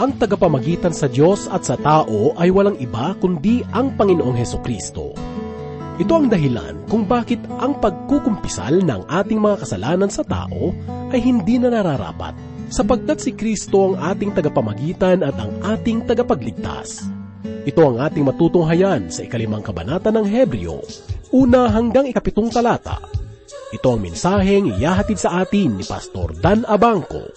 Ang 0.00 0.16
tagapamagitan 0.16 0.96
sa 0.96 1.12
Diyos 1.12 1.44
at 1.52 1.68
sa 1.68 1.76
tao 1.76 2.32
ay 2.40 2.48
walang 2.48 2.80
iba 2.80 3.12
kundi 3.20 3.60
ang 3.68 3.92
Panginoong 4.00 4.32
Heso 4.32 4.56
Kristo. 4.64 5.12
Ito 6.00 6.16
ang 6.16 6.32
dahilan 6.32 6.88
kung 6.88 7.04
bakit 7.04 7.36
ang 7.60 7.76
pagkukumpisal 7.84 8.80
ng 8.80 9.04
ating 9.12 9.36
mga 9.36 9.60
kasalanan 9.60 10.08
sa 10.08 10.24
tao 10.24 10.72
ay 11.12 11.20
hindi 11.20 11.60
na 11.60 11.68
nararapat, 11.68 12.32
sapagkat 12.72 13.20
si 13.20 13.36
Kristo 13.36 13.92
ang 13.92 14.00
ating 14.00 14.32
tagapamagitan 14.32 15.20
at 15.20 15.36
ang 15.36 15.52
ating 15.68 16.08
tagapagligtas. 16.08 17.04
Ito 17.68 17.92
ang 17.92 18.00
ating 18.00 18.24
matutunghayan 18.24 19.12
sa 19.12 19.28
ikalimang 19.28 19.60
kabanata 19.60 20.08
ng 20.08 20.24
Hebreo, 20.24 20.80
una 21.28 21.68
hanggang 21.68 22.08
ikapitong 22.08 22.48
talata. 22.48 23.04
Ito 23.76 24.00
ang 24.00 24.00
mensaheng 24.00 24.80
iyahatid 24.80 25.20
sa 25.20 25.44
atin 25.44 25.76
ni 25.76 25.84
Pastor 25.84 26.32
Dan 26.40 26.64
Abangco, 26.64 27.28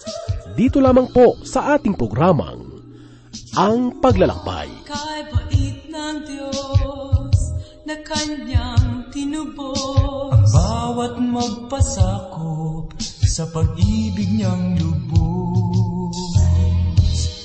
dito 0.54 0.78
lamang 0.78 1.10
po 1.10 1.42
sa 1.42 1.74
ating 1.74 1.98
programang, 1.98 2.62
Ang 3.58 3.98
Paglalakbay. 3.98 4.86
Kay 4.86 5.20
bait 5.30 5.78
ng 5.90 6.16
Diyos 6.22 7.38
na 7.82 7.98
kanyang 8.06 9.10
tinubos. 9.10 10.50
Bawat 10.54 11.18
magpasakop 11.18 12.94
sa 13.02 13.50
pag-ibig 13.50 14.30
niyang 14.30 14.78
lubos. 14.78 16.14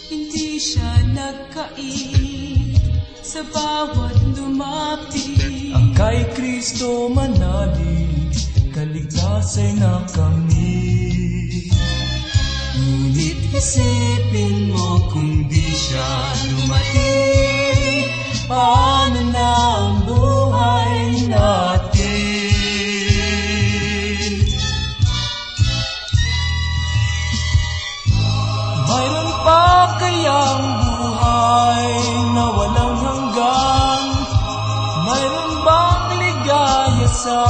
Hindi 0.09 0.61
siya 0.61 1.01
nagkait 1.09 2.77
sa 3.25 3.41
bawat 3.49 4.17
lumapit. 4.37 5.73
Ang 5.73 5.97
kay 5.97 6.29
Kristo 6.37 7.09
manalig, 7.09 8.37
kaligtasay 8.69 9.81
na 9.81 10.05
kami. 10.13 10.99
Isipin 13.59 14.71
mo 14.71 15.03
kung 15.11 15.43
di 15.51 15.59
siya 15.59 16.31
dumating, 16.47 18.07
paano 18.47 19.19
na 19.35 19.51
ang 19.83 20.07
buhay 20.07 21.27
natin? 21.27 22.07
Mayroon 28.87 29.31
pa 29.43 29.91
kayang 29.99 30.63
buhay 30.79 31.91
na 32.31 32.43
walang 32.55 32.95
hanggan? 32.95 34.03
Mayroon 35.03 35.51
bang 35.67 36.03
ligaya 36.15 37.11
sa 37.11 37.43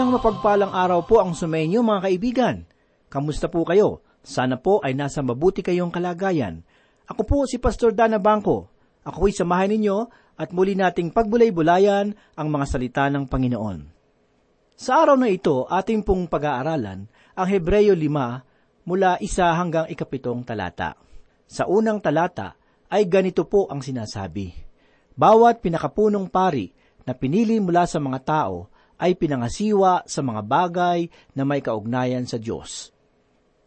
Isang 0.00 0.16
mapagpalang 0.16 0.72
araw 0.72 1.04
po 1.04 1.20
ang 1.20 1.36
sumainyo 1.36 1.84
mga 1.84 2.08
kaibigan. 2.08 2.64
Kamusta 3.12 3.52
po 3.52 3.68
kayo? 3.68 4.00
Sana 4.24 4.56
po 4.56 4.80
ay 4.80 4.96
nasa 4.96 5.20
mabuti 5.20 5.60
kayong 5.60 5.92
kalagayan. 5.92 6.64
Ako 7.04 7.28
po 7.28 7.44
si 7.44 7.60
Pastor 7.60 7.92
Dana 7.92 8.16
Bangko. 8.16 8.64
Ako'y 9.04 9.36
samahan 9.36 9.68
ninyo 9.76 10.08
at 10.40 10.56
muli 10.56 10.72
nating 10.72 11.12
pagbulay-bulayan 11.12 12.16
ang 12.16 12.48
mga 12.48 12.64
salita 12.64 13.12
ng 13.12 13.28
Panginoon. 13.28 13.78
Sa 14.72 15.04
araw 15.04 15.20
na 15.20 15.28
ito, 15.28 15.68
ating 15.68 16.00
pong 16.00 16.32
pag-aaralan 16.32 17.04
ang 17.36 17.48
Hebreyo 17.52 17.92
5 17.92 18.88
mula 18.88 19.20
isa 19.20 19.52
hanggang 19.52 19.84
ikapitong 19.84 20.48
talata. 20.48 20.96
Sa 21.44 21.68
unang 21.68 22.00
talata 22.00 22.56
ay 22.88 23.04
ganito 23.04 23.44
po 23.44 23.68
ang 23.68 23.84
sinasabi. 23.84 24.48
Bawat 25.12 25.60
pinakapunong 25.60 26.32
pari 26.32 26.72
na 27.04 27.12
pinili 27.12 27.60
mula 27.60 27.84
sa 27.84 28.00
mga 28.00 28.20
tao 28.24 28.79
ay 29.00 29.16
pinangasiwa 29.16 30.04
sa 30.04 30.20
mga 30.20 30.44
bagay 30.44 31.08
na 31.32 31.48
may 31.48 31.64
kaugnayan 31.64 32.28
sa 32.28 32.36
Diyos. 32.36 32.92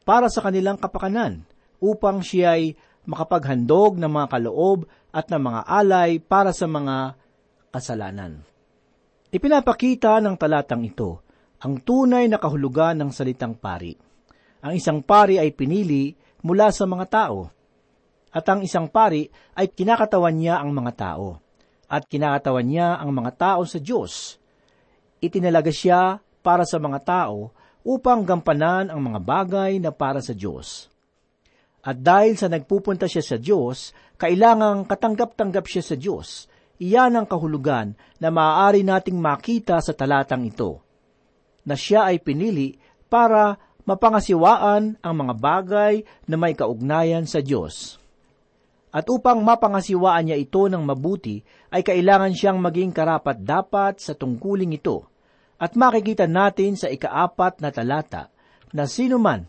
Para 0.06 0.30
sa 0.30 0.46
kanilang 0.46 0.78
kapakanan, 0.78 1.50
upang 1.82 2.22
siya 2.22 2.56
ay 2.56 2.78
makapaghandog 3.10 3.98
ng 3.98 4.08
mga 4.08 4.28
kaloob 4.40 4.86
at 5.12 5.28
ng 5.28 5.42
mga 5.42 5.62
alay 5.66 6.22
para 6.22 6.54
sa 6.54 6.70
mga 6.70 7.18
kasalanan. 7.74 8.46
Ipinapakita 9.34 10.22
ng 10.22 10.38
talatang 10.38 10.86
ito 10.86 11.26
ang 11.64 11.80
tunay 11.80 12.28
na 12.28 12.38
kahulugan 12.38 13.00
ng 13.00 13.10
salitang 13.16 13.56
pari. 13.56 13.96
Ang 14.64 14.76
isang 14.76 15.00
pari 15.00 15.40
ay 15.40 15.56
pinili 15.56 16.12
mula 16.44 16.70
sa 16.76 16.84
mga 16.84 17.06
tao, 17.08 17.48
at 18.36 18.44
ang 18.52 18.60
isang 18.68 18.92
pari 18.92 19.32
ay 19.56 19.72
kinakatawan 19.72 20.36
niya 20.36 20.60
ang 20.60 20.76
mga 20.76 20.92
tao, 20.92 21.40
at 21.88 22.04
kinakatawan 22.12 22.68
niya 22.68 23.00
ang 23.00 23.16
mga 23.16 23.32
tao 23.40 23.62
sa 23.64 23.80
Diyos. 23.80 24.43
Itinalaga 25.24 25.72
siya 25.72 26.20
para 26.44 26.68
sa 26.68 26.84
mga 26.84 27.00
tao 27.08 27.56
upang 27.88 28.28
gampanan 28.28 28.92
ang 28.92 29.00
mga 29.00 29.20
bagay 29.24 29.72
na 29.80 29.96
para 29.96 30.20
sa 30.20 30.36
Diyos. 30.36 30.92
At 31.80 32.04
dahil 32.04 32.36
sa 32.36 32.52
nagpupunta 32.52 33.08
siya 33.08 33.24
sa 33.24 33.40
Diyos, 33.40 33.96
kailangang 34.20 34.84
katanggap-tanggap 34.84 35.64
siya 35.64 35.84
sa 35.84 35.96
Diyos. 35.96 36.52
Iyan 36.84 37.16
ang 37.16 37.28
kahulugan 37.28 37.96
na 38.20 38.28
maaari 38.36 38.84
nating 38.84 39.16
makita 39.16 39.80
sa 39.80 39.96
talatang 39.96 40.44
ito. 40.44 40.84
Na 41.64 41.80
siya 41.80 42.12
ay 42.12 42.20
pinili 42.20 42.76
para 43.08 43.56
mapangasiwaan 43.88 45.00
ang 45.00 45.16
mga 45.16 45.34
bagay 45.40 45.94
na 46.28 46.36
may 46.36 46.56
kaugnayan 46.56 47.24
sa 47.24 47.40
Diyos. 47.40 48.00
At 48.92 49.08
upang 49.08 49.40
mapangasiwaan 49.44 50.28
niya 50.28 50.38
ito 50.40 50.68
ng 50.68 50.84
mabuti, 50.84 51.40
ay 51.72 51.82
kailangan 51.84 52.36
siyang 52.36 52.60
maging 52.60 52.92
karapat-dapat 52.92 54.04
sa 54.04 54.14
tungkuling 54.14 54.76
ito. 54.76 55.13
At 55.64 55.80
makikita 55.80 56.28
natin 56.28 56.76
sa 56.76 56.92
ikaapat 56.92 57.64
na 57.64 57.72
talata 57.72 58.28
na 58.76 58.84
sino 58.84 59.16
man 59.16 59.48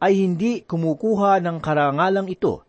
ay 0.00 0.24
hindi 0.24 0.64
kumukuha 0.64 1.44
ng 1.44 1.60
karangalang 1.60 2.24
ito, 2.32 2.64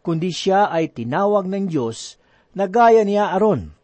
kundi 0.00 0.32
siya 0.32 0.72
ay 0.72 0.88
tinawag 0.88 1.44
ng 1.44 1.68
Diyos 1.68 2.16
na 2.56 2.64
gaya 2.64 3.04
niya 3.04 3.36
Aaron. 3.36 3.76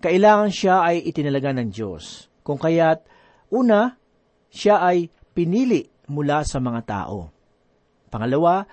Kailangan 0.00 0.48
siya 0.48 0.88
ay 0.88 1.04
itinalaga 1.04 1.52
ng 1.52 1.68
Diyos. 1.68 2.32
Kung 2.40 2.56
kaya't, 2.56 3.04
una, 3.52 3.92
siya 4.48 4.80
ay 4.80 5.12
pinili 5.36 5.84
mula 6.08 6.40
sa 6.48 6.64
mga 6.64 6.80
tao. 6.88 7.28
Pangalawa, 8.08 8.64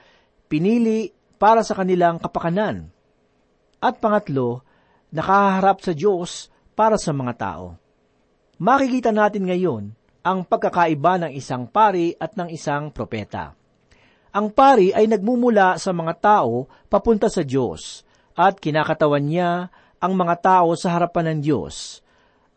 pinili 0.47 1.11
para 1.35 1.59
sa 1.59 1.75
kanilang 1.75 2.23
kapakanan. 2.23 2.87
At 3.83 3.99
pangatlo, 3.99 4.63
nakaharap 5.11 5.83
sa 5.83 5.91
Diyos 5.91 6.47
para 6.71 6.95
sa 6.95 7.11
mga 7.11 7.35
tao. 7.35 7.86
Makikita 8.57 9.13
natin 9.13 9.45
ngayon 9.45 9.93
ang 10.25 10.41
pagkakaiba 10.41 11.21
ng 11.21 11.31
isang 11.37 11.69
pari 11.69 12.17
at 12.17 12.33
ng 12.33 12.49
isang 12.49 12.89
propeta. 12.89 13.53
Ang 14.33 14.49
pari 14.49 14.89
ay 14.89 15.05
nagmumula 15.05 15.77
sa 15.77 15.93
mga 15.93 16.13
tao 16.17 16.65
papunta 16.89 17.29
sa 17.29 17.45
Diyos 17.45 18.01
at 18.33 18.57
kinakatawan 18.57 19.21
niya 19.21 19.69
ang 20.01 20.13
mga 20.17 20.35
tao 20.41 20.73
sa 20.73 20.97
harapan 20.97 21.37
ng 21.37 21.39
Diyos. 21.45 22.01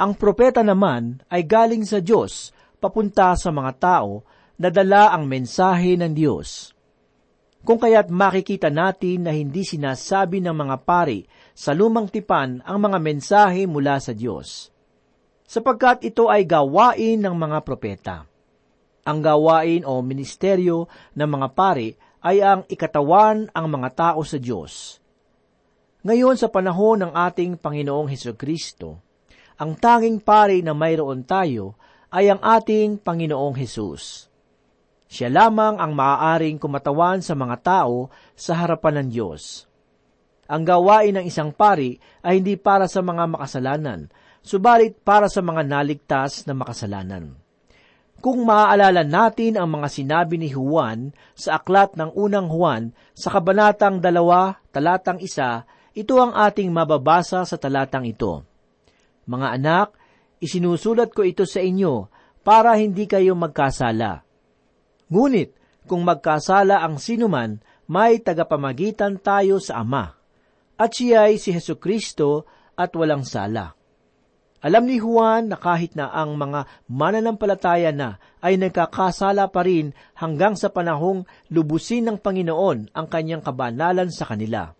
Ang 0.00 0.16
propeta 0.16 0.64
naman 0.64 1.20
ay 1.28 1.44
galing 1.44 1.84
sa 1.84 2.00
Diyos 2.00 2.48
papunta 2.80 3.36
sa 3.36 3.52
mga 3.52 3.72
tao 3.76 4.24
na 4.56 4.72
dala 4.72 5.12
ang 5.12 5.28
mensahe 5.28 6.00
ng 6.00 6.16
Diyos. 6.16 6.72
Kung 7.60 7.76
kaya't 7.76 8.08
makikita 8.08 8.72
natin 8.72 9.28
na 9.28 9.36
hindi 9.36 9.68
sinasabi 9.68 10.40
ng 10.40 10.56
mga 10.56 10.76
pari 10.80 11.28
sa 11.52 11.76
lumang 11.76 12.08
tipan 12.08 12.64
ang 12.64 12.80
mga 12.80 12.98
mensahe 13.04 13.68
mula 13.68 14.00
sa 14.00 14.16
Diyos. 14.16 14.72
Sapagkat 15.50 16.06
ito 16.06 16.30
ay 16.30 16.46
gawain 16.46 17.18
ng 17.18 17.34
mga 17.34 17.58
propeta. 17.66 18.22
Ang 19.02 19.18
gawain 19.18 19.82
o 19.82 19.98
ministeryo 19.98 20.86
ng 21.18 21.26
mga 21.26 21.48
pari 21.58 21.90
ay 22.22 22.38
ang 22.38 22.62
ikatawan 22.70 23.50
ang 23.50 23.66
mga 23.66 23.88
tao 23.98 24.22
sa 24.22 24.38
Diyos. 24.38 25.02
Ngayon 26.06 26.38
sa 26.38 26.46
panahon 26.54 27.02
ng 27.02 27.12
ating 27.18 27.58
Panginoong 27.58 28.06
Heso 28.06 28.38
Kristo, 28.38 29.02
ang 29.58 29.74
tanging 29.74 30.22
pari 30.22 30.62
na 30.62 30.70
mayroon 30.70 31.26
tayo 31.26 31.74
ay 32.14 32.30
ang 32.30 32.38
ating 32.38 33.02
Panginoong 33.02 33.58
Hesus. 33.58 34.30
Siya 35.10 35.34
lamang 35.34 35.82
ang 35.82 35.98
maaaring 35.98 36.62
kumatawan 36.62 37.26
sa 37.26 37.34
mga 37.34 37.56
tao 37.58 38.14
sa 38.38 38.54
harapan 38.54 39.02
ng 39.02 39.08
Diyos. 39.10 39.66
Ang 40.46 40.62
gawain 40.62 41.18
ng 41.18 41.26
isang 41.26 41.50
pari 41.50 41.98
ay 42.22 42.38
hindi 42.38 42.54
para 42.54 42.86
sa 42.86 43.02
mga 43.02 43.34
makasalanan, 43.34 44.06
subalit 44.40 44.96
para 45.00 45.28
sa 45.28 45.44
mga 45.44 45.62
naligtas 45.64 46.44
na 46.48 46.56
makasalanan. 46.56 47.36
Kung 48.20 48.44
maaalala 48.44 49.00
natin 49.00 49.56
ang 49.56 49.80
mga 49.80 49.88
sinabi 49.88 50.36
ni 50.36 50.52
Juan 50.52 51.16
sa 51.32 51.56
aklat 51.56 51.96
ng 51.96 52.12
unang 52.12 52.52
Juan 52.52 52.92
sa 53.16 53.32
kabanatang 53.32 54.04
dalawa, 54.04 54.60
talatang 54.68 55.24
isa, 55.24 55.64
ito 55.96 56.20
ang 56.20 56.36
ating 56.36 56.68
mababasa 56.68 57.48
sa 57.48 57.56
talatang 57.56 58.04
ito. 58.04 58.44
Mga 59.24 59.48
anak, 59.56 59.96
isinusulat 60.36 61.16
ko 61.16 61.24
ito 61.24 61.48
sa 61.48 61.64
inyo 61.64 62.12
para 62.44 62.76
hindi 62.76 63.08
kayo 63.08 63.32
magkasala. 63.32 64.20
Ngunit, 65.08 65.56
kung 65.88 66.04
magkasala 66.04 66.84
ang 66.84 67.00
sinuman, 67.00 67.56
may 67.88 68.20
tagapamagitan 68.20 69.16
tayo 69.18 69.58
sa 69.58 69.80
Ama, 69.80 70.12
at 70.76 70.90
siya 70.92 71.32
ay 71.32 71.40
si 71.40 71.56
Heso 71.56 71.80
Kristo 71.80 72.44
at 72.76 72.92
walang 72.94 73.24
sala. 73.24 73.79
Alam 74.60 74.84
ni 74.84 75.00
Juan 75.00 75.48
na 75.48 75.56
kahit 75.56 75.96
na 75.96 76.12
ang 76.12 76.36
mga 76.36 76.68
mananampalataya 76.84 77.96
na 77.96 78.20
ay 78.44 78.60
nagkakasala 78.60 79.48
pa 79.48 79.64
rin 79.64 79.96
hanggang 80.12 80.52
sa 80.52 80.68
panahong 80.68 81.24
lubusin 81.48 82.04
ng 82.04 82.20
Panginoon 82.20 82.92
ang 82.92 83.06
kanyang 83.08 83.40
kabanalan 83.40 84.12
sa 84.12 84.28
kanila. 84.28 84.76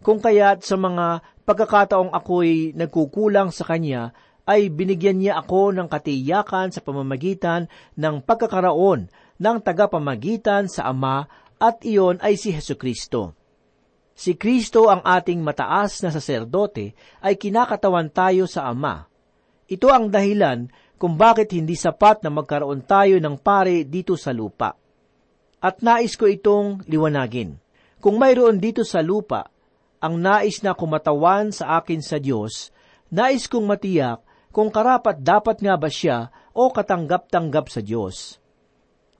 Kung 0.00 0.16
kaya't 0.16 0.64
sa 0.64 0.80
mga 0.80 1.20
pagkakataong 1.44 2.12
ako'y 2.12 2.72
nagkukulang 2.72 3.52
sa 3.52 3.68
Kanya, 3.68 4.16
ay 4.46 4.70
binigyan 4.70 5.18
niya 5.18 5.42
ako 5.42 5.74
ng 5.74 5.90
katiyakan 5.90 6.70
sa 6.70 6.80
pamamagitan 6.80 7.66
ng 7.98 8.22
pagkakaroon 8.22 9.10
ng 9.36 9.56
tagapamagitan 9.60 10.70
sa 10.70 10.88
Ama 10.88 11.26
at 11.58 11.82
iyon 11.82 12.22
ay 12.22 12.38
si 12.38 12.54
Heso 12.54 12.78
Kristo. 12.78 13.34
Si 14.16 14.32
Kristo 14.32 14.88
ang 14.88 15.04
ating 15.04 15.44
mataas 15.44 16.00
na 16.00 16.08
saserdote 16.08 16.96
ay 17.20 17.36
kinakatawan 17.36 18.08
tayo 18.08 18.48
sa 18.48 18.72
Ama. 18.72 19.04
Ito 19.68 19.92
ang 19.92 20.08
dahilan 20.08 20.72
kung 20.96 21.20
bakit 21.20 21.52
hindi 21.52 21.76
sapat 21.76 22.24
na 22.24 22.32
magkaroon 22.32 22.80
tayo 22.80 23.20
ng 23.20 23.36
pare 23.36 23.84
dito 23.84 24.16
sa 24.16 24.32
lupa. 24.32 24.72
At 25.60 25.84
nais 25.84 26.16
ko 26.16 26.24
itong 26.32 26.88
liwanagin. 26.88 27.60
Kung 28.00 28.16
mayroon 28.16 28.56
dito 28.56 28.88
sa 28.88 29.04
lupa 29.04 29.52
ang 30.00 30.16
nais 30.16 30.64
na 30.64 30.72
kumatawan 30.72 31.52
sa 31.52 31.76
akin 31.76 32.00
sa 32.00 32.16
Diyos, 32.16 32.72
nais 33.12 33.44
kong 33.44 33.68
matiyak 33.68 34.24
kung 34.48 34.72
karapat 34.72 35.20
dapat 35.20 35.60
nga 35.60 35.76
ba 35.76 35.92
siya 35.92 36.32
o 36.56 36.72
katanggap-tanggap 36.72 37.68
sa 37.68 37.84
Diyos. 37.84 38.40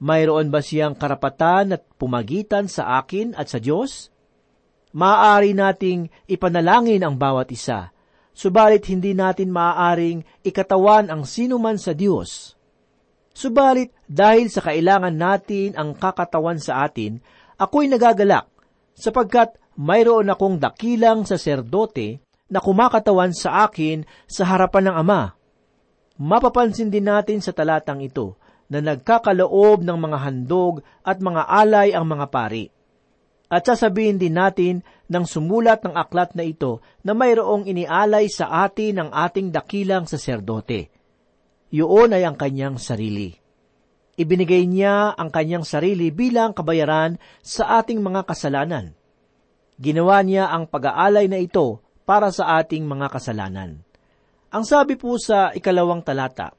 Mayroon 0.01 0.49
ba 0.49 0.65
siyang 0.65 0.97
karapatan 0.97 1.77
at 1.77 1.85
pumagitan 2.01 2.65
sa 2.65 2.97
akin 2.97 3.37
at 3.37 3.53
sa 3.53 3.61
Diyos? 3.61 4.09
Maaari 4.97 5.53
nating 5.53 6.09
ipanalangin 6.25 7.05
ang 7.05 7.21
bawat 7.21 7.53
isa, 7.53 7.93
subalit 8.33 8.89
hindi 8.89 9.13
natin 9.13 9.53
maaaring 9.53 10.25
ikatawan 10.41 11.13
ang 11.13 11.29
sinuman 11.29 11.77
sa 11.77 11.93
Diyos. 11.93 12.57
Subalit 13.37 13.93
dahil 14.09 14.49
sa 14.49 14.65
kailangan 14.65 15.13
natin 15.13 15.77
ang 15.77 15.93
kakatawan 15.93 16.57
sa 16.57 16.89
atin, 16.89 17.21
ako'y 17.61 17.93
nagagalak 17.93 18.49
sapagkat 18.97 19.61
mayroon 19.77 20.33
akong 20.33 20.57
dakilang 20.57 21.29
saserdote 21.29 22.25
na 22.49 22.65
kumakatawan 22.65 23.37
sa 23.37 23.69
akin 23.69 24.09
sa 24.25 24.49
harapan 24.49 24.89
ng 24.89 24.97
Ama. 24.97 25.23
Mapapansin 26.17 26.89
din 26.89 27.05
natin 27.05 27.45
sa 27.45 27.53
talatang 27.53 28.01
ito 28.01 28.41
na 28.73 28.81
nagkakaloob 28.81 29.85
ng 29.85 29.99
mga 30.01 30.19
handog 30.25 30.81
at 31.05 31.21
mga 31.21 31.45
alay 31.45 31.93
ang 31.93 32.09
mga 32.09 32.33
pari. 32.33 32.73
At 33.47 33.71
sasabihin 33.71 34.19
din 34.19 34.35
natin 34.35 34.83
ng 35.07 35.25
sumulat 35.25 35.87
ng 35.87 35.95
aklat 35.95 36.35
na 36.35 36.43
ito 36.43 36.83
na 37.07 37.15
mayroong 37.15 37.71
inialay 37.71 38.27
sa 38.27 38.67
atin 38.67 39.07
ng 39.07 39.09
ating 39.15 39.55
dakilang 39.55 40.11
saserdote. 40.11 40.91
Yun 41.71 42.11
ay 42.11 42.27
ang 42.27 42.35
kanyang 42.35 42.79
sarili. 42.83 43.35
Ibinigay 44.17 44.67
niya 44.67 45.15
ang 45.15 45.31
kanyang 45.31 45.63
sarili 45.63 46.11
bilang 46.11 46.57
kabayaran 46.57 47.21
sa 47.45 47.79
ating 47.79 48.03
mga 48.03 48.27
kasalanan. 48.27 48.97
Ginawa 49.77 50.25
niya 50.25 50.49
ang 50.51 50.67
pag-aalay 50.67 51.29
na 51.29 51.37
ito 51.37 51.85
para 52.09 52.33
sa 52.33 52.57
ating 52.59 52.89
mga 52.89 53.13
kasalanan. 53.13 53.85
Ang 54.49 54.65
sabi 54.65 54.97
po 54.97 55.21
sa 55.21 55.53
ikalawang 55.53 56.01
talata, 56.01 56.57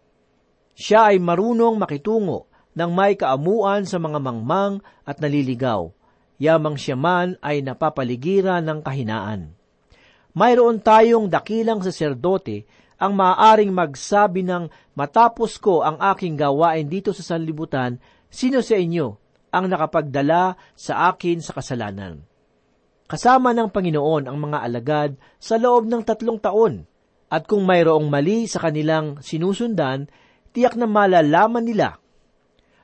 Siya 0.78 1.10
ay 1.10 1.18
marunong 1.18 1.82
makitungo 1.82 2.46
ng 2.78 2.92
may 2.94 3.18
kaamuan 3.18 3.90
sa 3.90 3.98
mga 3.98 4.22
mangmang 4.22 4.86
at 5.02 5.18
naliligaw. 5.18 5.97
Yamang 6.38 6.78
siya 6.78 6.94
man 6.94 7.38
ay 7.42 7.66
napapaligiran 7.66 8.62
ng 8.62 8.80
kahinaan. 8.86 9.58
Mayroon 10.38 10.86
tayong 10.86 11.34
dakilang 11.34 11.82
saserdote 11.82 12.70
ang 13.02 13.18
maaaring 13.18 13.74
magsabi 13.74 14.46
ng 14.46 14.70
matapos 14.94 15.58
ko 15.58 15.82
ang 15.82 15.98
aking 16.14 16.38
gawain 16.38 16.86
dito 16.86 17.10
sa 17.14 17.26
sanlibutan, 17.26 17.98
sino 18.30 18.62
sa 18.62 18.78
inyo 18.78 19.18
ang 19.50 19.66
nakapagdala 19.66 20.58
sa 20.78 21.10
akin 21.10 21.42
sa 21.42 21.58
kasalanan? 21.58 22.22
Kasama 23.08 23.56
ng 23.56 23.72
Panginoon 23.72 24.28
ang 24.28 24.38
mga 24.38 24.58
alagad 24.62 25.12
sa 25.40 25.56
loob 25.56 25.88
ng 25.88 26.04
tatlong 26.04 26.38
taon. 26.38 26.84
At 27.28 27.48
kung 27.48 27.64
mayroong 27.64 28.08
mali 28.08 28.48
sa 28.48 28.60
kanilang 28.64 29.20
sinusundan, 29.24 30.08
tiyak 30.52 30.76
na 30.76 30.88
malalaman 30.88 31.64
nila. 31.64 32.00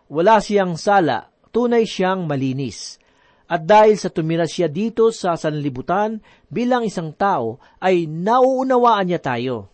Wala 0.07 0.39
siyang 0.39 0.75
sala, 0.79 1.31
tunay 1.51 1.87
siyang 1.87 2.27
malinis. 2.27 3.02
At 3.47 3.67
dahil 3.67 3.99
sa 3.99 4.09
tumira 4.09 4.47
siya 4.47 4.71
dito 4.71 5.11
sa 5.11 5.35
sanlibutan 5.35 6.23
bilang 6.47 6.87
isang 6.87 7.11
tao, 7.11 7.59
ay 7.83 8.07
nauunawaan 8.07 9.07
niya 9.09 9.21
tayo. 9.21 9.69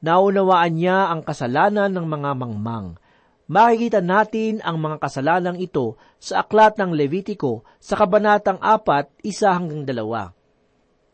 Naunawaan 0.00 0.72
niya 0.76 1.10
ang 1.10 1.26
kasalanan 1.26 1.90
ng 1.90 2.06
mga 2.06 2.30
mangmang 2.38 2.96
makikita 3.46 4.02
natin 4.02 4.58
ang 4.62 4.82
mga 4.82 4.98
kasalanang 4.98 5.58
ito 5.62 5.94
sa 6.18 6.42
aklat 6.42 6.74
ng 6.78 6.90
Levitiko 6.92 7.62
sa 7.78 7.94
kabanatang 7.94 8.58
4, 8.58 9.22
isa 9.22 9.54
hanggang 9.54 9.86
dalawa. 9.86 10.34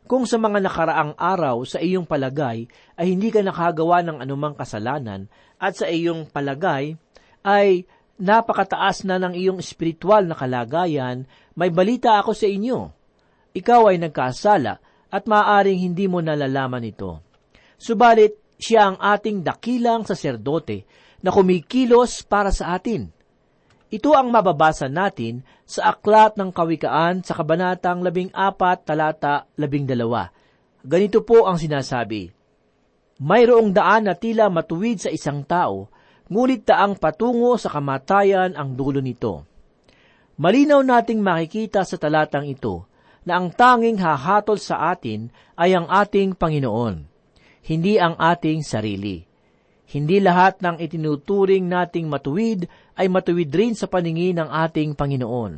Kung 0.08 0.26
sa 0.26 0.36
mga 0.36 0.66
nakaraang 0.66 1.14
araw 1.14 1.62
sa 1.62 1.78
iyong 1.78 2.08
palagay 2.08 2.66
ay 2.98 3.06
hindi 3.06 3.30
ka 3.30 3.40
nakagawa 3.44 4.02
ng 4.02 4.18
anumang 4.18 4.58
kasalanan 4.58 5.30
at 5.62 5.78
sa 5.78 5.86
iyong 5.86 6.26
palagay 6.28 6.98
ay 7.46 7.86
napakataas 8.18 9.06
na 9.06 9.16
ng 9.22 9.38
iyong 9.38 9.58
espiritual 9.62 10.26
na 10.26 10.36
kalagayan, 10.36 11.24
may 11.56 11.68
balita 11.68 12.16
ako 12.20 12.32
sa 12.32 12.48
inyo. 12.48 12.78
Ikaw 13.52 13.82
ay 13.92 13.96
nagkasala 14.00 14.80
at 15.12 15.24
maaaring 15.28 15.80
hindi 15.80 16.08
mo 16.08 16.24
nalalaman 16.24 16.88
ito. 16.88 17.20
Subalit, 17.76 18.40
siya 18.56 18.94
ang 18.94 18.96
ating 18.96 19.42
dakilang 19.42 20.06
saserdote 20.06 20.86
na 21.20 21.34
kumikilos 21.34 22.22
para 22.24 22.54
sa 22.54 22.78
atin. 22.78 23.10
Ito 23.92 24.16
ang 24.16 24.32
mababasa 24.32 24.88
natin 24.88 25.44
sa 25.68 25.92
aklat 25.92 26.40
ng 26.40 26.48
kawikaan 26.48 27.20
sa 27.20 27.36
kabanatang 27.36 28.00
14 28.00 28.32
talata 28.88 29.44
12. 29.60 30.88
Ganito 30.88 31.20
po 31.20 31.44
ang 31.44 31.60
sinasabi, 31.60 32.32
Mayroong 33.22 33.70
daan 33.70 34.08
na 34.08 34.16
tila 34.16 34.48
matuwid 34.48 34.98
sa 34.98 35.12
isang 35.12 35.44
tao, 35.44 35.92
ngunit 36.32 36.64
taang 36.64 36.96
patungo 36.96 37.54
sa 37.60 37.68
kamatayan 37.68 38.56
ang 38.56 38.72
dulo 38.72 39.04
nito. 39.04 39.51
Malinaw 40.40 40.80
nating 40.80 41.20
makikita 41.20 41.84
sa 41.84 42.00
talatang 42.00 42.48
ito 42.48 42.88
na 43.28 43.36
ang 43.36 43.52
tanging 43.52 44.00
hahatol 44.00 44.56
sa 44.56 44.90
atin 44.96 45.28
ay 45.54 45.76
ang 45.76 45.86
ating 45.86 46.32
Panginoon, 46.34 47.04
hindi 47.68 48.00
ang 48.00 48.16
ating 48.16 48.64
sarili. 48.64 49.22
Hindi 49.92 50.24
lahat 50.24 50.64
ng 50.64 50.80
itinuturing 50.80 51.68
nating 51.68 52.08
matuwid 52.08 52.64
ay 52.96 53.12
matuwid 53.12 53.52
rin 53.52 53.76
sa 53.76 53.84
paningin 53.84 54.40
ng 54.40 54.48
ating 54.48 54.96
Panginoon. 54.96 55.52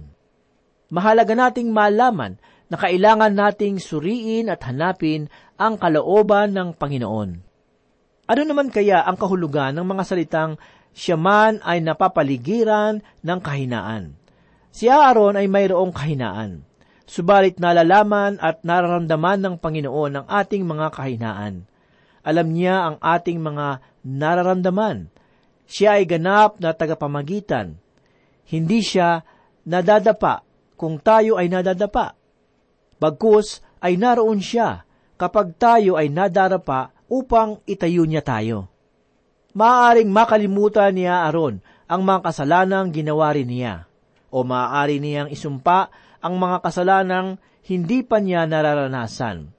Mahalaga 0.91 1.39
nating 1.39 1.71
malaman 1.71 2.43
na 2.67 2.75
kailangan 2.75 3.31
nating 3.31 3.79
suriin 3.79 4.51
at 4.51 4.59
hanapin 4.67 5.31
ang 5.55 5.79
kalooban 5.79 6.51
ng 6.51 6.75
Panginoon. 6.75 7.31
Ano 8.27 8.43
naman 8.43 8.75
kaya 8.75 9.07
ang 9.07 9.15
kahulugan 9.15 9.79
ng 9.79 9.87
mga 9.87 10.03
salitang 10.03 10.59
siya 10.91 11.15
ay 11.63 11.79
napapaligiran 11.79 13.07
ng 13.23 13.39
kahinaan? 13.39 14.24
Si 14.75 14.91
Aaron 14.91 15.39
ay 15.39 15.47
mayroong 15.47 15.95
kahinaan. 15.95 16.67
Subalit 17.07 17.63
nalalaman 17.63 18.43
at 18.43 18.67
nararamdaman 18.67 19.39
ng 19.39 19.55
Panginoon 19.63 20.13
ang 20.19 20.27
ating 20.27 20.67
mga 20.67 20.91
kahinaan. 20.91 21.63
Alam 22.27 22.49
niya 22.51 22.91
ang 22.91 22.97
ating 22.99 23.39
mga 23.39 23.79
nararamdaman. 24.03 25.15
Siya 25.71 26.03
ay 26.03 26.11
ganap 26.11 26.59
na 26.59 26.75
tagapamagitan. 26.75 27.79
Hindi 28.51 28.83
siya 28.83 29.23
nadadapa 29.63 30.43
kung 30.75 30.99
tayo 30.99 31.39
ay 31.39 31.47
nadadapa. 31.47 32.19
Bagkus 32.99 33.63
ay 33.79 33.95
naroon 33.95 34.43
siya 34.43 34.83
kapag 35.15 35.55
tayo 35.55 35.95
ay 35.95 36.11
nadarapa 36.11 36.91
upang 37.07 37.63
itayo 37.63 38.03
niya 38.11 38.27
tayo. 38.27 38.67
Maaaring 39.55 40.11
makalimutan 40.11 40.99
niya 40.99 41.31
Aaron 41.31 41.63
ang 41.87 42.03
mga 42.03 42.27
kasalanang 42.27 42.91
ginawa 42.91 43.31
rin 43.31 43.47
niya, 43.47 43.87
o 44.35 44.43
maaari 44.43 44.99
niyang 44.99 45.31
isumpa 45.31 45.95
ang 46.19 46.35
mga 46.35 46.59
kasalanang 46.67 47.39
hindi 47.71 48.03
pa 48.03 48.19
niya 48.19 48.43
nararanasan. 48.51 49.55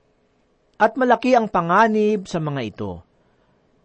At 0.75 0.99
malaki 0.99 1.31
ang 1.31 1.47
panganib 1.47 2.27
sa 2.27 2.43
mga 2.43 2.61
ito. 2.67 2.99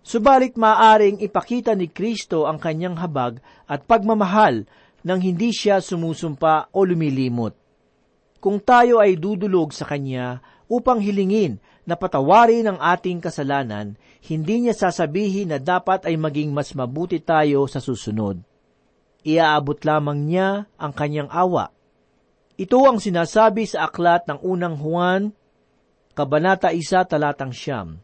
Subalit 0.02 0.58
maaring 0.58 1.22
ipakita 1.22 1.78
ni 1.78 1.86
Kristo 1.86 2.50
ang 2.50 2.58
kanyang 2.58 2.98
habag 2.98 3.38
at 3.70 3.86
pagmamahal 3.86 4.66
nang 5.06 5.22
hindi 5.22 5.54
siya 5.54 5.78
sumusumpa 5.78 6.74
o 6.74 6.82
lumilimot. 6.82 7.54
Kung 8.40 8.58
tayo 8.58 8.98
ay 8.98 9.20
dudulog 9.20 9.70
sa 9.70 9.84
Kanya 9.84 10.40
upang 10.66 10.98
hilingin 10.98 11.60
na 11.84 11.94
patawarin 11.96 12.72
ang 12.72 12.78
ating 12.80 13.20
kasalanan, 13.20 14.00
hindi 14.24 14.64
niya 14.64 14.74
sasabihin 14.76 15.52
na 15.52 15.60
dapat 15.60 16.08
ay 16.08 16.16
maging 16.16 16.48
mas 16.50 16.72
mabuti 16.72 17.20
tayo 17.20 17.68
sa 17.68 17.84
susunod. 17.84 18.40
Iaabot 19.20 19.76
lamang 19.84 20.24
niya 20.24 20.64
ang 20.80 20.92
kanyang 20.96 21.28
awa. 21.28 21.68
Ito 22.60 22.80
ang 22.84 23.00
sinasabi 23.00 23.64
sa 23.68 23.88
aklat 23.88 24.28
ng 24.28 24.40
unang 24.44 24.76
Juan, 24.76 25.32
Kabanata 26.12 26.72
1, 26.72 27.08
talatang 27.08 27.52
siyam. 27.52 28.00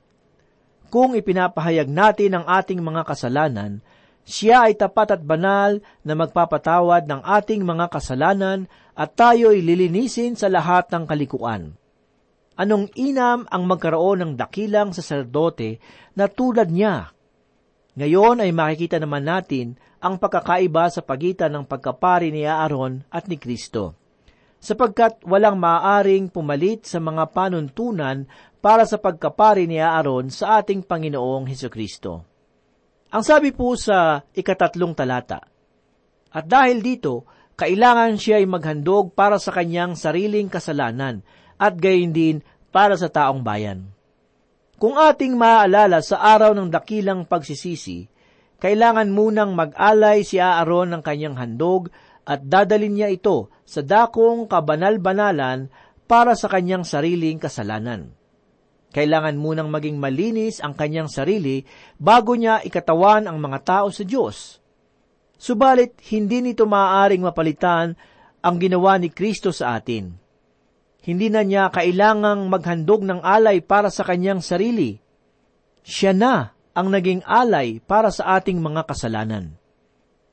Kung 0.88 1.18
ipinapahayag 1.18 1.90
natin 1.90 2.40
ang 2.40 2.46
ating 2.49 2.80
mga 2.80 3.02
kasalanan, 3.04 3.85
siya 4.26 4.70
ay 4.70 4.75
tapat 4.75 5.18
at 5.18 5.23
banal 5.23 5.78
na 6.02 6.14
magpapatawad 6.18 7.06
ng 7.06 7.20
ating 7.23 7.62
mga 7.62 7.87
kasalanan 7.92 8.66
at 8.96 9.14
tayo'y 9.14 9.61
lilinisin 9.61 10.35
sa 10.35 10.49
lahat 10.49 10.90
ng 10.90 11.04
kalikuan. 11.04 11.76
Anong 12.56 12.88
inam 12.96 13.44
ang 13.52 13.62
magkaroon 13.68 14.25
ng 14.25 14.32
dakilang 14.40 14.96
saserdote 14.96 15.78
na 16.16 16.26
tulad 16.26 16.73
niya? 16.73 17.12
Ngayon 18.00 18.40
ay 18.40 18.50
makikita 18.56 18.96
naman 18.96 19.28
natin 19.28 19.76
ang 20.00 20.20
pagkakaiba 20.20 20.92
sa 20.92 21.00
pagitan 21.00 21.52
ng 21.56 21.64
pagkapari 21.64 22.28
ni 22.28 22.44
Aaron 22.44 23.04
at 23.08 23.26
ni 23.26 23.40
Kristo. 23.40 23.96
Sapagkat 24.56 25.22
walang 25.24 25.60
maaaring 25.60 26.32
pumalit 26.32 26.88
sa 26.88 26.98
mga 26.98 27.30
panuntunan 27.30 28.24
para 28.58 28.82
sa 28.88 28.98
pagkapari 28.98 29.68
ni 29.68 29.78
Aaron 29.78 30.32
sa 30.32 30.60
ating 30.60 30.82
Panginoong 30.84 31.46
Heso 31.46 31.70
Kristo. 31.70 32.26
Ang 33.14 33.22
sabi 33.22 33.54
po 33.54 33.78
sa 33.78 34.20
ikatatlong 34.34 34.92
talata, 34.96 35.38
At 36.34 36.44
dahil 36.50 36.82
dito, 36.82 37.24
kailangan 37.56 38.18
siya 38.18 38.42
ay 38.42 38.46
maghandog 38.50 39.14
para 39.16 39.40
sa 39.40 39.54
kanyang 39.54 39.96
sariling 39.96 40.50
kasalanan 40.50 41.24
at 41.56 41.78
gayon 41.78 42.12
din 42.12 42.36
para 42.68 42.98
sa 42.98 43.08
taong 43.08 43.40
bayan. 43.40 43.88
Kung 44.76 45.00
ating 45.00 45.32
maaalala 45.40 46.04
sa 46.04 46.20
araw 46.20 46.52
ng 46.52 46.68
dakilang 46.68 47.24
pagsisisi, 47.24 48.12
kailangan 48.56 49.12
munang 49.12 49.52
mag-alay 49.52 50.25
si 50.25 50.40
Aaron 50.40 50.96
ng 50.96 51.02
kanyang 51.04 51.36
handog 51.36 51.92
at 52.25 52.42
dadalin 52.48 52.96
niya 52.96 53.08
ito 53.12 53.52
sa 53.68 53.84
dakong 53.84 54.48
kabanal-banalan 54.48 55.68
para 56.08 56.32
sa 56.34 56.48
kanyang 56.48 56.82
sariling 56.82 57.36
kasalanan. 57.36 58.16
Kailangan 58.96 59.36
munang 59.36 59.68
maging 59.68 60.00
malinis 60.00 60.64
ang 60.64 60.72
kanyang 60.72 61.12
sarili 61.12 61.68
bago 62.00 62.32
niya 62.32 62.64
ikatawan 62.64 63.28
ang 63.28 63.36
mga 63.36 63.58
tao 63.60 63.86
sa 63.92 64.02
Diyos. 64.08 64.56
Subalit, 65.36 66.00
hindi 66.08 66.40
nito 66.40 66.64
maaaring 66.64 67.20
mapalitan 67.20 67.92
ang 68.40 68.56
ginawa 68.56 68.96
ni 68.96 69.12
Kristo 69.12 69.52
sa 69.52 69.76
atin. 69.76 70.16
Hindi 71.04 71.28
na 71.28 71.44
niya 71.44 71.68
kailangang 71.68 72.48
maghandog 72.48 73.04
ng 73.04 73.20
alay 73.20 73.60
para 73.60 73.92
sa 73.92 74.00
kanyang 74.02 74.40
sarili. 74.40 74.96
Siya 75.84 76.16
na 76.16 76.55
ang 76.76 76.92
naging 76.92 77.25
alay 77.25 77.80
para 77.80 78.12
sa 78.12 78.37
ating 78.37 78.61
mga 78.61 78.85
kasalanan. 78.85 79.56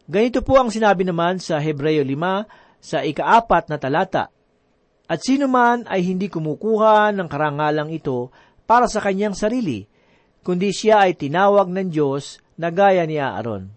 Ganito 0.04 0.44
po 0.44 0.60
ang 0.60 0.68
sinabi 0.68 1.08
naman 1.08 1.40
sa 1.40 1.64
Hebreo 1.64 2.04
5 2.04 2.84
sa 2.84 3.00
ikaapat 3.00 3.72
na 3.72 3.80
talata. 3.80 4.28
At 5.08 5.24
sino 5.24 5.48
man 5.48 5.88
ay 5.88 6.04
hindi 6.04 6.28
kumukuha 6.28 7.16
ng 7.16 7.28
karangalang 7.32 7.88
ito 7.96 8.28
para 8.68 8.92
sa 8.92 9.00
kanyang 9.00 9.32
sarili, 9.32 9.88
kundi 10.44 10.76
siya 10.76 11.08
ay 11.08 11.16
tinawag 11.16 11.72
ng 11.72 11.88
Diyos 11.88 12.44
na 12.60 12.68
gaya 12.68 13.08
ni 13.08 13.16
Aaron. 13.16 13.72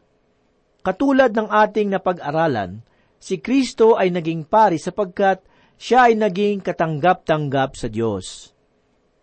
Katulad 0.83 1.31
ng 1.35 1.47
ating 1.47 1.95
napag-aralan, 1.95 2.83
si 3.23 3.39
Kristo 3.39 3.95
ay 3.95 4.11
naging 4.11 4.43
pari 4.43 4.83
sapagkat 4.83 5.43
siya 5.79 6.11
ay 6.11 6.19
naging 6.19 6.63
katanggap-tanggap 6.67 7.79
sa 7.79 7.87
Diyos. 7.87 8.51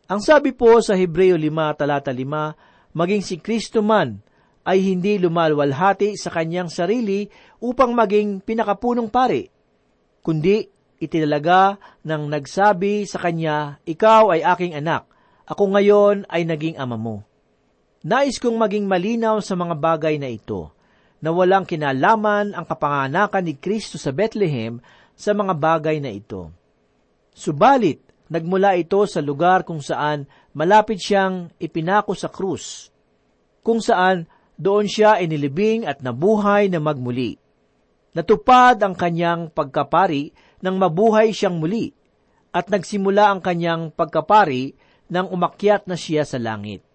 Ang 0.08 0.24
sabi 0.24 0.56
po 0.56 0.80
sa 0.80 0.96
Hebreo 0.96 1.36
5 1.36 1.52
talata 1.80 2.16
5, 2.16 2.73
maging 2.94 3.22
si 3.26 3.42
Kristo 3.42 3.82
man 3.82 4.22
ay 4.64 4.80
hindi 4.80 5.20
lumalwalhati 5.20 6.16
sa 6.16 6.32
kanyang 6.32 6.72
sarili 6.72 7.28
upang 7.60 7.92
maging 7.92 8.40
pinakapunong 8.40 9.12
pari, 9.12 9.44
kundi 10.24 10.72
itinalaga 11.04 11.76
ng 12.08 12.32
nagsabi 12.32 13.04
sa 13.04 13.20
kanya, 13.20 13.84
Ikaw 13.84 14.40
ay 14.40 14.42
aking 14.48 14.74
anak, 14.80 15.04
ako 15.44 15.76
ngayon 15.76 16.24
ay 16.32 16.48
naging 16.48 16.80
ama 16.80 16.96
mo. 16.96 17.28
Nais 18.08 18.40
kong 18.40 18.56
maging 18.56 18.88
malinaw 18.88 19.44
sa 19.44 19.60
mga 19.60 19.76
bagay 19.76 20.16
na 20.16 20.32
ito, 20.32 20.72
na 21.20 21.32
walang 21.32 21.68
kinalaman 21.68 22.56
ang 22.56 22.64
kapanganakan 22.68 23.44
ni 23.48 23.56
Kristo 23.56 24.00
sa 24.00 24.12
Bethlehem 24.16 24.80
sa 25.16 25.32
mga 25.36 25.56
bagay 25.56 26.00
na 26.00 26.12
ito. 26.12 26.52
Subalit, 27.32 28.13
nagmula 28.34 28.74
ito 28.74 29.06
sa 29.06 29.22
lugar 29.22 29.62
kung 29.62 29.78
saan 29.78 30.26
malapit 30.58 30.98
siyang 30.98 31.54
ipinako 31.62 32.18
sa 32.18 32.34
krus, 32.34 32.90
kung 33.62 33.78
saan 33.78 34.26
doon 34.58 34.90
siya 34.90 35.22
inilibing 35.22 35.86
at 35.86 36.02
nabuhay 36.02 36.66
na 36.74 36.82
magmuli. 36.82 37.38
Natupad 38.18 38.82
ang 38.82 38.98
kanyang 38.98 39.54
pagkapari 39.54 40.34
nang 40.66 40.82
mabuhay 40.82 41.30
siyang 41.30 41.62
muli, 41.62 41.94
at 42.54 42.70
nagsimula 42.70 43.34
ang 43.34 43.42
kanyang 43.42 43.94
pagkapari 43.94 44.74
nang 45.10 45.30
umakyat 45.30 45.86
na 45.90 45.98
siya 45.98 46.26
sa 46.26 46.38
langit. 46.42 46.86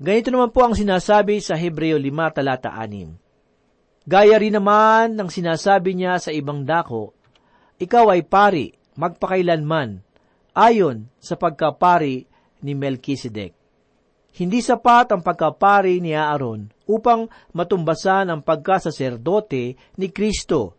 Ganito 0.00 0.32
naman 0.32 0.52
po 0.52 0.64
ang 0.64 0.76
sinasabi 0.76 1.40
sa 1.44 1.56
Hebreo 1.56 2.00
5 2.00 2.36
talata 2.36 2.72
6. 2.72 4.08
Gaya 4.08 4.36
rin 4.40 4.56
naman 4.56 5.16
ng 5.16 5.28
sinasabi 5.28 5.92
niya 5.92 6.16
sa 6.16 6.32
ibang 6.32 6.64
dako, 6.64 7.12
Ikaw 7.76 8.16
ay 8.16 8.24
pari, 8.24 8.72
magpakailanman, 8.96 10.07
ayon 10.58 11.06
sa 11.22 11.38
pagkapari 11.38 12.26
ni 12.66 12.74
Melchizedek. 12.74 13.54
Hindi 14.34 14.58
sapat 14.58 15.14
ang 15.14 15.22
pagkapari 15.22 16.02
ni 16.02 16.10
Aaron 16.14 16.66
upang 16.90 17.30
matumbasan 17.54 18.34
ang 18.34 18.42
pagkasaserdote 18.42 19.78
ni 19.98 20.06
Kristo, 20.10 20.74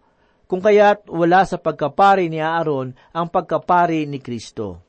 kung 0.49 0.59
kaya't 0.59 1.07
wala 1.07 1.47
sa 1.47 1.55
pagkapari 1.61 2.27
ni 2.27 2.43
Aaron 2.43 2.91
ang 3.15 3.27
pagkapari 3.31 4.03
ni 4.03 4.19
Kristo. 4.19 4.83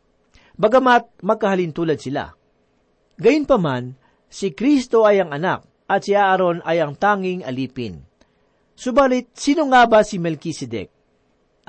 Bagamat 0.58 1.22
magkahalintulad 1.24 1.98
sila. 2.00 2.28
Gayunpaman, 3.16 3.96
si 4.28 4.52
Kristo 4.52 5.04
ay 5.04 5.20
ang 5.24 5.32
anak 5.32 5.64
at 5.88 6.04
si 6.04 6.12
Aaron 6.16 6.64
ay 6.64 6.80
ang 6.80 6.96
tanging 6.96 7.44
alipin. 7.44 8.00
Subalit, 8.76 9.36
sino 9.36 9.68
nga 9.68 9.84
ba 9.84 10.00
si 10.00 10.16
Melchizedek? 10.16 10.99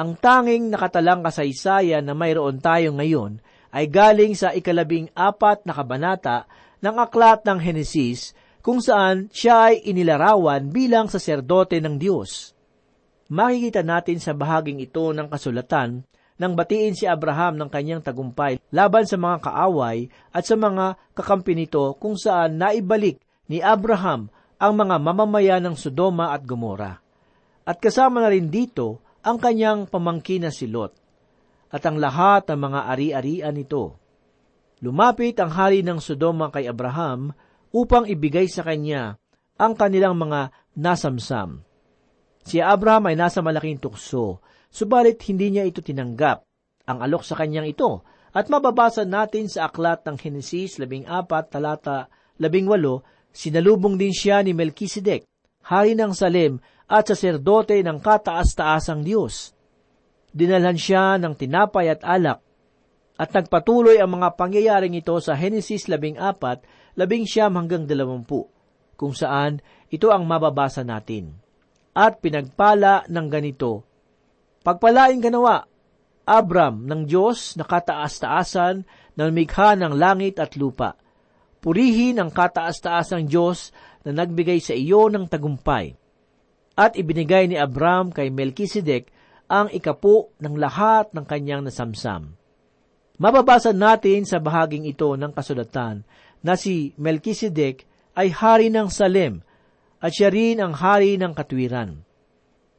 Ang 0.01 0.17
tanging 0.17 0.74
nakatalang 0.74 1.22
kasaysayan 1.22 2.01
na 2.01 2.17
mayroon 2.17 2.58
tayo 2.58 2.89
ngayon 2.98 3.38
ay 3.70 3.86
galing 3.86 4.34
sa 4.34 4.50
ikalabing 4.50 5.13
apat 5.13 5.62
na 5.62 5.77
kabanata 5.77 6.50
ng 6.81 6.96
aklat 6.98 7.46
ng 7.46 7.62
Henesis 7.62 8.34
kung 8.65 8.81
saan 8.81 9.29
siya 9.29 9.70
ay 9.70 9.86
inilarawan 9.86 10.74
bilang 10.74 11.05
saserdote 11.05 11.77
ng 11.77 12.01
Diyos. 12.01 12.58
Makikita 13.29 13.86
natin 13.86 14.17
sa 14.17 14.34
bahaging 14.34 14.81
ito 14.81 15.13
ng 15.13 15.29
kasulatan 15.29 16.01
nang 16.41 16.53
batiin 16.58 16.98
si 16.98 17.05
Abraham 17.05 17.62
ng 17.62 17.70
kanyang 17.70 18.01
tagumpay 18.01 18.58
laban 18.74 19.05
sa 19.05 19.22
mga 19.22 19.38
kaaway 19.46 20.10
at 20.34 20.50
sa 20.50 20.58
mga 20.58 20.98
kakampi 21.13 21.53
nito 21.53 21.93
kung 22.01 22.17
saan 22.17 22.58
naibalik 22.58 23.22
ni 23.46 23.62
Abraham 23.62 24.34
ang 24.58 24.74
mga 24.74 24.98
mamamayan 24.98 25.62
ng 25.62 25.77
Sodoma 25.77 26.34
at 26.34 26.41
Gomora. 26.41 26.98
At 27.70 27.77
kasama 27.77 28.25
na 28.25 28.34
rin 28.34 28.50
dito 28.50 29.10
ang 29.21 29.37
kanyang 29.37 29.89
pamangkin 29.89 30.45
na 30.45 30.51
si 30.53 30.65
Lot 30.69 30.97
at 31.71 31.81
ang 31.87 31.97
lahat 32.01 32.51
ng 32.51 32.59
mga 32.59 32.79
ari-arian 32.91 33.55
nito. 33.55 33.95
Lumapit 34.81 35.37
ang 35.39 35.53
hari 35.53 35.85
ng 35.85 36.01
Sodoma 36.01 36.49
kay 36.49 36.67
Abraham 36.67 37.31
upang 37.71 38.09
ibigay 38.09 38.49
sa 38.49 38.65
kanya 38.65 39.15
ang 39.55 39.77
kanilang 39.77 40.17
mga 40.17 40.51
nasamsam. 40.75 41.63
Si 42.41 42.57
Abraham 42.57 43.13
ay 43.13 43.15
nasa 43.15 43.39
malaking 43.45 43.77
tukso 43.77 44.41
subalit 44.71 45.19
hindi 45.27 45.53
niya 45.53 45.67
ito 45.67 45.83
tinanggap. 45.83 46.47
Ang 46.87 46.97
alok 47.03 47.27
sa 47.27 47.37
kanyang 47.37 47.69
ito, 47.69 48.01
at 48.31 48.47
mababasa 48.47 49.03
natin 49.03 49.51
sa 49.51 49.67
aklat 49.67 50.07
ng 50.07 50.15
Henesis 50.15 50.79
14 50.79 51.51
talata 51.51 52.07
18, 52.39 53.35
sinalubong 53.35 53.99
din 53.99 54.15
siya 54.15 54.39
ni 54.39 54.55
Melchizedek, 54.55 55.27
hari 55.67 55.93
ng 55.99 56.15
Salem 56.15 56.63
at 56.91 57.07
saserdote 57.07 57.79
ng 57.79 58.03
kataas-taasang 58.03 59.07
Diyos. 59.07 59.55
Dinalhan 60.36 60.75
siya 60.75 61.15
ng 61.15 61.39
tinapay 61.39 61.88
at 61.88 62.03
alak, 62.03 62.43
at 63.15 63.31
nagpatuloy 63.31 63.95
ang 64.03 64.19
mga 64.19 64.36
pangyayaring 64.36 65.00
ito 65.00 65.15
sa 65.24 65.31
Henesis 65.39 65.88
14, 65.88 67.00
19 67.00 67.55
hanggang 67.55 67.88
20, 67.88 68.27
kung 69.00 69.13
saan 69.15 69.63
ito 69.88 70.12
ang 70.12 70.27
mababasa 70.27 70.83
natin. 70.83 71.39
At 71.95 72.19
pinagpala 72.19 73.07
ng 73.07 73.27
ganito, 73.31 73.88
Pagpalain 74.62 75.17
ka 75.17 75.29
nawa, 75.33 75.65
Abram 76.21 76.86
ng 76.86 77.10
Diyos 77.10 77.57
na 77.57 77.65
kataas-taasan 77.65 78.86
na 79.17 79.21
lumikha 79.25 79.74
ng 79.74 79.98
langit 79.98 80.38
at 80.38 80.53
lupa. 80.53 80.93
Purihin 81.62 82.21
ang 82.21 82.29
kataas-taasang 82.29 83.25
Diyos 83.25 83.74
na 84.05 84.13
nagbigay 84.13 84.62
sa 84.62 84.77
iyo 84.77 85.10
ng 85.10 85.25
tagumpay. 85.29 86.00
At 86.75 86.95
ibinigay 86.95 87.51
ni 87.51 87.59
Abram 87.59 88.09
kay 88.15 88.31
Melchizedek 88.31 89.11
ang 89.51 89.67
ikapo 89.67 90.31
ng 90.39 90.55
lahat 90.55 91.11
ng 91.11 91.25
kanyang 91.27 91.67
nasamsam. 91.67 92.39
Mababasa 93.21 93.75
natin 93.75 94.25
sa 94.25 94.39
bahaging 94.39 94.87
ito 94.87 95.13
ng 95.13 95.35
kasulatan 95.35 96.07
na 96.41 96.57
si 96.57 96.95
Melchizedek 96.97 97.85
ay 98.17 98.33
hari 98.33 98.67
ng 98.74 98.89
Salem 98.89 99.43
at 100.01 100.15
siya 100.15 100.33
rin 100.33 100.57
ang 100.57 100.74
hari 100.74 101.19
ng 101.22 101.35
katwiran. 101.37 102.01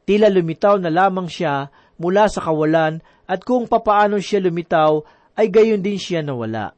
Tila 0.03 0.27
lumitaw 0.27 0.83
na 0.83 0.91
lamang 0.91 1.31
siya 1.31 1.71
mula 1.95 2.27
sa 2.27 2.43
kawalan 2.43 2.99
at 3.23 3.39
kung 3.47 3.71
papaano 3.71 4.19
siya 4.19 4.43
lumitaw 4.43 4.99
ay 5.39 5.47
gayon 5.47 5.79
din 5.79 5.95
siya 5.95 6.19
nawala. 6.19 6.75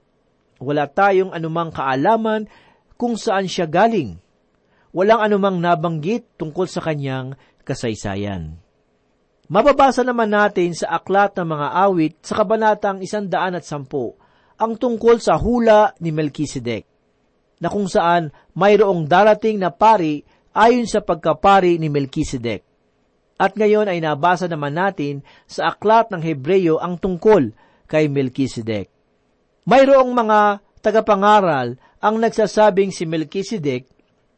Wala 0.61 0.85
tayong 0.85 1.33
anumang 1.33 1.73
kaalaman 1.73 2.45
kung 2.95 3.17
saan 3.17 3.49
siya 3.49 3.65
galing. 3.65 4.21
Walang 4.95 5.27
anumang 5.27 5.59
nabanggit 5.59 6.39
tungkol 6.39 6.71
sa 6.71 6.79
kanyang 6.79 7.35
kasaysayan. 7.67 8.55
Mababasa 9.51 10.07
naman 10.07 10.31
natin 10.31 10.71
sa 10.71 10.95
aklat 10.97 11.35
ng 11.35 11.51
mga 11.51 11.67
awit 11.83 12.13
sa 12.23 12.39
kabanatang 12.39 13.03
isandaan 13.03 13.59
at 13.59 13.67
sampu 13.67 14.15
ang 14.55 14.79
tungkol 14.79 15.19
sa 15.19 15.35
hula 15.35 15.91
ni 15.99 16.15
Melchizedek, 16.15 16.87
na 17.59 17.67
kung 17.67 17.91
saan 17.91 18.31
mayroong 18.55 19.03
darating 19.03 19.59
na 19.59 19.69
pari 19.69 20.23
ayon 20.55 20.87
sa 20.87 21.03
pagkapari 21.03 21.75
ni 21.75 21.91
Melchizedek. 21.91 22.63
At 23.35 23.59
ngayon 23.59 23.91
ay 23.91 23.99
nabasa 23.99 24.47
naman 24.47 24.79
natin 24.79 25.19
sa 25.43 25.75
aklat 25.75 26.07
ng 26.07 26.23
Hebreyo 26.23 26.79
ang 26.79 26.95
tungkol 26.95 27.51
kay 27.83 28.07
Melchizedek. 28.07 28.87
Mayroong 29.67 30.15
mga 30.15 30.63
tagapangaral 30.79 31.75
ang 31.99 32.15
nagsasabing 32.15 32.95
si 32.95 33.03
Melchizedek 33.03 33.91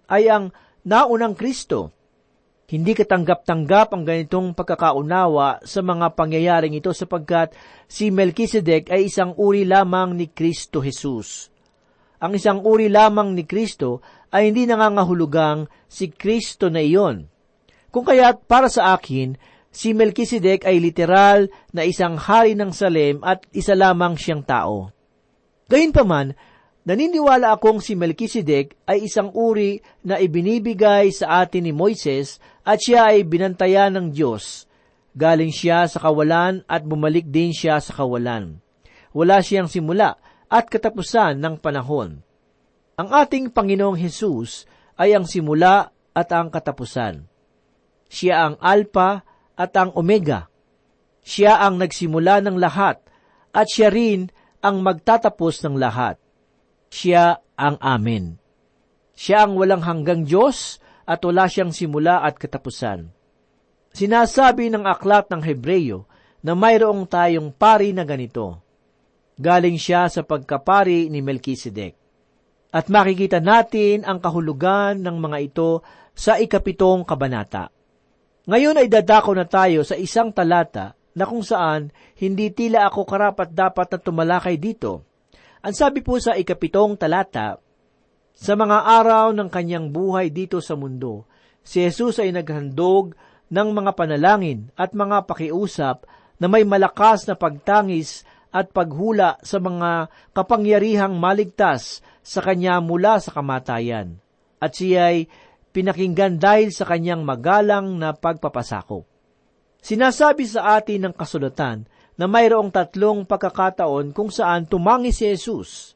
ay 0.08 0.32
ang 0.32 0.52
naunang 0.84 1.36
Kristo. 1.36 1.94
Hindi 2.68 2.92
katanggap-tanggap 3.00 3.96
ang 3.96 4.04
ganitong 4.04 4.52
pagkakaunawa 4.52 5.64
sa 5.64 5.80
mga 5.80 6.12
pangyayaring 6.20 6.76
ito 6.76 6.92
sapagkat 6.92 7.56
si 7.88 8.12
Melchizedek 8.12 8.92
ay 8.92 9.08
isang 9.08 9.32
uri 9.40 9.64
lamang 9.64 10.20
ni 10.20 10.28
Kristo 10.28 10.84
Jesus. 10.84 11.48
Ang 12.20 12.36
isang 12.36 12.60
uri 12.68 12.92
lamang 12.92 13.32
ni 13.32 13.48
Kristo 13.48 14.04
ay 14.36 14.52
hindi 14.52 14.68
nangangahulugang 14.68 15.72
si 15.88 16.12
Kristo 16.12 16.68
na 16.68 16.84
iyon 16.84 17.38
kung 17.98 18.06
kaya't 18.06 18.46
para 18.46 18.68
sa 18.68 18.94
akin, 18.94 19.40
si 19.72 19.96
Melchizedek 19.96 20.70
ay 20.70 20.78
literal 20.78 21.50
na 21.72 21.88
isang 21.88 22.20
hari 22.20 22.54
ng 22.54 22.70
Salem 22.70 23.24
at 23.24 23.42
isa 23.56 23.74
lamang 23.74 24.14
siyang 24.20 24.46
tao. 24.46 24.92
Gayunpaman, 25.66 26.38
naniniwala 26.88 27.60
akong 27.60 27.84
si 27.84 28.00
Melchizedek 28.00 28.80
ay 28.88 29.12
isang 29.12 29.36
uri 29.36 29.84
na 30.08 30.24
ibinibigay 30.24 31.12
sa 31.12 31.44
atin 31.44 31.68
ni 31.68 31.76
Moises 31.76 32.40
at 32.64 32.80
siya 32.80 33.12
ay 33.12 33.28
binantayan 33.28 33.92
ng 33.92 34.08
Diyos. 34.16 34.64
Galing 35.12 35.52
siya 35.52 35.84
sa 35.92 36.00
kawalan 36.00 36.64
at 36.64 36.88
bumalik 36.88 37.28
din 37.28 37.52
siya 37.52 37.84
sa 37.84 37.92
kawalan. 37.92 38.64
Wala 39.12 39.44
siyang 39.44 39.68
simula 39.68 40.16
at 40.48 40.72
katapusan 40.72 41.36
ng 41.44 41.60
panahon. 41.60 42.24
Ang 42.96 43.10
ating 43.12 43.52
Panginoong 43.52 44.00
Hesus 44.00 44.64
ay 44.96 45.12
ang 45.12 45.28
simula 45.28 45.92
at 46.16 46.30
ang 46.32 46.48
katapusan. 46.48 47.28
Siya 48.08 48.48
ang 48.48 48.56
Alpha 48.64 49.28
at 49.60 49.76
ang 49.76 49.92
Omega. 49.92 50.48
Siya 51.20 51.60
ang 51.60 51.84
nagsimula 51.84 52.40
ng 52.48 52.56
lahat 52.56 53.04
at 53.52 53.68
siya 53.68 53.92
rin 53.92 54.32
ang 54.64 54.80
magtatapos 54.80 55.68
ng 55.68 55.76
lahat. 55.76 56.16
Siya 56.98 57.38
ang 57.54 57.78
Amen. 57.78 58.42
Siya 59.14 59.46
ang 59.46 59.54
walang 59.54 59.86
hanggang 59.86 60.26
Diyos 60.26 60.82
at 61.06 61.22
wala 61.22 61.46
siyang 61.46 61.70
simula 61.70 62.26
at 62.26 62.42
katapusan. 62.42 63.14
Sinasabi 63.94 64.74
ng 64.74 64.82
aklat 64.82 65.30
ng 65.30 65.46
Hebreyo 65.46 66.10
na 66.42 66.58
mayroong 66.58 67.06
tayong 67.06 67.54
pari 67.54 67.94
na 67.94 68.02
ganito. 68.02 68.66
Galing 69.38 69.78
siya 69.78 70.10
sa 70.10 70.26
pagkapari 70.26 71.14
ni 71.14 71.22
Melchizedek. 71.22 71.94
At 72.74 72.90
makikita 72.90 73.46
natin 73.46 74.02
ang 74.02 74.18
kahulugan 74.18 74.98
ng 74.98 75.22
mga 75.22 75.38
ito 75.46 75.86
sa 76.18 76.42
ikapitong 76.42 77.06
kabanata. 77.06 77.70
Ngayon 78.50 78.82
ay 78.82 78.90
dadako 78.90 79.38
na 79.38 79.46
tayo 79.46 79.86
sa 79.86 79.94
isang 79.94 80.34
talata 80.34 80.98
na 81.14 81.30
kung 81.30 81.46
saan 81.46 81.94
hindi 82.18 82.50
tila 82.50 82.90
ako 82.90 83.06
karapat 83.06 83.54
dapat 83.54 83.86
na 83.94 83.98
tumalakay 84.02 84.58
dito. 84.58 85.07
Ang 85.68 85.76
sabi 85.76 86.00
po 86.00 86.16
sa 86.16 86.32
ikapitong 86.32 86.96
talata, 86.96 87.60
sa 88.32 88.56
mga 88.56 88.88
araw 88.88 89.36
ng 89.36 89.52
kanyang 89.52 89.92
buhay 89.92 90.32
dito 90.32 90.64
sa 90.64 90.80
mundo, 90.80 91.28
si 91.60 91.84
Jesus 91.84 92.24
ay 92.24 92.32
naghandog 92.32 93.12
ng 93.52 93.70
mga 93.76 93.92
panalangin 93.92 94.72
at 94.80 94.96
mga 94.96 95.28
pakiusap 95.28 96.08
na 96.40 96.48
may 96.48 96.64
malakas 96.64 97.28
na 97.28 97.36
pagtangis 97.36 98.24
at 98.48 98.72
paghula 98.72 99.36
sa 99.44 99.60
mga 99.60 100.08
kapangyarihang 100.32 101.20
maligtas 101.20 102.00
sa 102.24 102.40
kanya 102.40 102.80
mula 102.80 103.20
sa 103.20 103.36
kamatayan. 103.36 104.24
At 104.64 104.72
siya 104.72 105.12
ay 105.12 105.28
pinakinggan 105.76 106.40
dahil 106.40 106.72
sa 106.72 106.88
kanyang 106.88 107.28
magalang 107.28 108.00
na 108.00 108.16
pagpapasakop. 108.16 109.04
Sinasabi 109.84 110.48
sa 110.48 110.80
atin 110.80 111.12
ng 111.12 111.14
kasulatan 111.20 111.92
na 112.18 112.26
mayroong 112.26 112.74
tatlong 112.74 113.24
pagkakataon 113.24 114.12
kung 114.12 114.34
saan 114.34 114.66
tumangi 114.66 115.14
si 115.14 115.30
Jesus. 115.30 115.94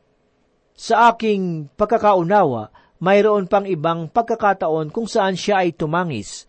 Sa 0.78 1.14
aking 1.14 1.74
pagkakaunawa, 1.74 2.70
mayroon 3.02 3.50
pang 3.50 3.66
ibang 3.66 4.06
pagkakataon 4.08 4.94
kung 4.94 5.10
saan 5.10 5.34
siya 5.34 5.66
ay 5.66 5.74
tumangis. 5.74 6.46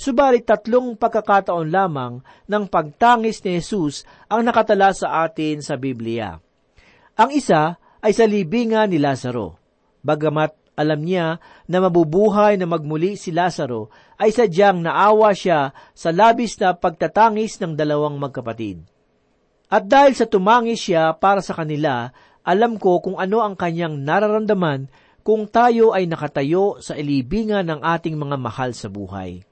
Subalit 0.00 0.48
tatlong 0.48 0.96
pagkakataon 0.96 1.68
lamang 1.68 2.24
ng 2.48 2.64
pagtangis 2.72 3.44
ni 3.44 3.60
Jesus 3.60 4.08
ang 4.32 4.48
nakatala 4.48 4.96
sa 4.96 5.28
atin 5.28 5.60
sa 5.60 5.76
Biblia. 5.76 6.40
Ang 7.20 7.30
isa 7.36 7.76
ay 8.00 8.16
sa 8.16 8.24
libingan 8.24 8.88
ni 8.88 8.96
Lazaro. 8.96 9.60
Bagamat 10.00 10.56
alam 10.80 11.04
niya 11.04 11.36
na 11.68 11.78
mabubuhay 11.84 12.56
na 12.56 12.64
magmuli 12.64 13.20
si 13.20 13.28
Lazaro, 13.28 13.92
ay 14.16 14.32
sadyang 14.32 14.80
naawa 14.80 15.36
siya 15.36 15.76
sa 15.92 16.08
labis 16.08 16.56
na 16.56 16.72
pagtatangis 16.72 17.60
ng 17.60 17.76
dalawang 17.76 18.16
magkapatid. 18.16 18.80
At 19.70 19.86
dahil 19.86 20.18
sa 20.18 20.26
tumangis 20.26 20.82
siya 20.82 21.14
para 21.14 21.38
sa 21.38 21.54
kanila, 21.54 22.10
alam 22.42 22.74
ko 22.74 22.98
kung 22.98 23.22
ano 23.22 23.46
ang 23.46 23.54
kanyang 23.54 24.02
nararamdaman 24.02 24.90
kung 25.22 25.46
tayo 25.46 25.94
ay 25.94 26.10
nakatayo 26.10 26.82
sa 26.82 26.98
ilibingan 26.98 27.70
ng 27.70 27.80
ating 27.86 28.18
mga 28.18 28.34
mahal 28.34 28.74
sa 28.74 28.90
buhay. 28.90 29.46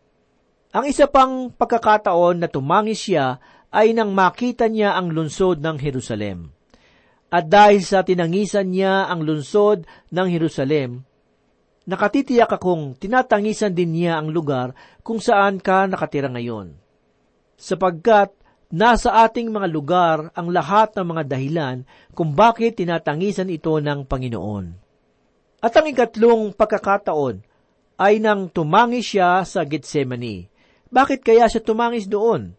Ang 0.75 0.85
isa 0.91 1.07
pang 1.07 1.55
pagkakataon 1.55 2.43
na 2.43 2.49
tumangis 2.51 2.99
siya 2.99 3.39
ay 3.71 3.95
nang 3.95 4.11
makita 4.11 4.67
niya 4.67 4.99
ang 4.99 5.15
lungsod 5.15 5.63
ng 5.63 5.77
Jerusalem. 5.79 6.51
At 7.29 7.47
dahil 7.53 7.85
sa 7.85 8.03
tinangisan 8.03 8.73
niya 8.73 9.07
ang 9.07 9.21
lungsod 9.21 9.85
ng 10.09 10.27
Jerusalem, 10.33 11.05
nakatitiyak 11.85 12.49
akong 12.49 12.97
tinatangisan 12.97 13.77
din 13.77 13.93
niya 13.97 14.21
ang 14.21 14.33
lugar 14.33 14.73
kung 15.05 15.21
saan 15.21 15.61
ka 15.61 15.85
nakatira 15.85 16.33
ngayon. 16.33 16.73
Sapagkat 17.61 18.33
nasa 18.69 19.25
ating 19.25 19.49
mga 19.49 19.69
lugar 19.69 20.17
ang 20.37 20.53
lahat 20.53 20.93
ng 20.93 21.07
mga 21.17 21.23
dahilan 21.25 21.77
kung 22.13 22.37
bakit 22.37 22.77
tinatangisan 22.77 23.49
ito 23.49 23.73
ng 23.81 24.05
Panginoon. 24.05 24.67
At 25.59 25.75
ang 25.75 25.87
ikatlong 25.91 26.55
pagkakataon 26.55 27.43
ay 27.99 28.23
nang 28.23 28.47
tumangis 28.47 29.11
siya 29.11 29.43
sa 29.43 29.67
Gethsemane. 29.67 30.47
Bakit 30.89 31.21
kaya 31.27 31.51
siya 31.51 31.65
tumangis 31.65 32.07
doon? 32.07 32.55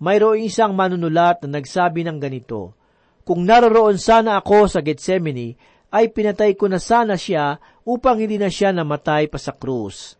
Mayroong 0.00 0.40
isang 0.46 0.72
manunulat 0.72 1.44
na 1.44 1.60
nagsabi 1.60 2.06
ng 2.06 2.18
ganito, 2.22 2.72
Kung 3.26 3.44
naroroon 3.44 4.00
sana 4.00 4.40
ako 4.40 4.70
sa 4.70 4.80
Gethsemane, 4.80 5.58
ay 5.92 6.08
pinatay 6.08 6.56
ko 6.56 6.70
na 6.72 6.80
sana 6.80 7.20
siya 7.20 7.60
upang 7.84 8.20
hindi 8.20 8.40
na 8.40 8.48
siya 8.48 8.72
namatay 8.72 9.28
pa 9.28 9.36
sa 9.36 9.52
krus. 9.52 10.16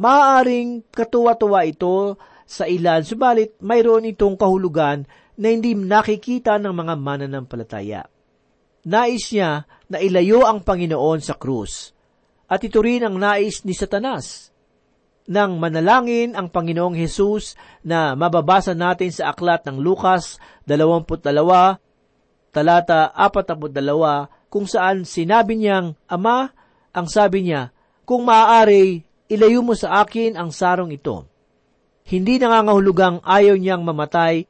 Maaaring 0.00 0.88
katuwa-tuwa 0.88 1.68
ito 1.68 2.16
sa 2.52 2.68
ilan, 2.68 3.00
subalit 3.00 3.56
mayroon 3.64 4.04
itong 4.12 4.36
kahulugan 4.36 5.08
na 5.40 5.48
hindi 5.48 5.72
nakikita 5.72 6.60
ng 6.60 6.74
mga 6.76 6.94
mananampalataya. 7.00 8.04
Nais 8.84 9.24
niya 9.32 9.64
na 9.88 9.96
ilayo 10.04 10.44
ang 10.44 10.60
Panginoon 10.60 11.24
sa 11.24 11.40
krus. 11.40 11.96
At 12.52 12.60
ito 12.60 12.84
rin 12.84 13.08
ang 13.08 13.16
nais 13.16 13.64
ni 13.64 13.72
Satanas 13.72 14.52
nang 15.30 15.56
manalangin 15.62 16.34
ang 16.34 16.50
Panginoong 16.50 16.98
Hesus 16.98 17.54
na 17.86 18.18
mababasa 18.18 18.74
natin 18.74 19.08
sa 19.14 19.30
aklat 19.30 19.62
ng 19.70 19.78
Lukas 19.78 20.42
22, 20.66 21.06
talata 22.50 23.00
42, 23.14 24.50
kung 24.52 24.66
saan 24.66 25.06
sinabi 25.06 25.56
niyang, 25.56 25.94
Ama, 26.10 26.50
ang 26.92 27.06
sabi 27.08 27.48
niya, 27.48 27.72
kung 28.02 28.26
maaari, 28.26 29.06
ilayo 29.30 29.64
mo 29.64 29.72
sa 29.72 30.04
akin 30.04 30.36
ang 30.36 30.52
sarong 30.52 30.92
ito. 30.92 31.31
Hindi 32.06 32.42
nangangahulugang 32.42 33.22
ayaw 33.22 33.54
niyang 33.54 33.86
mamatay, 33.86 34.44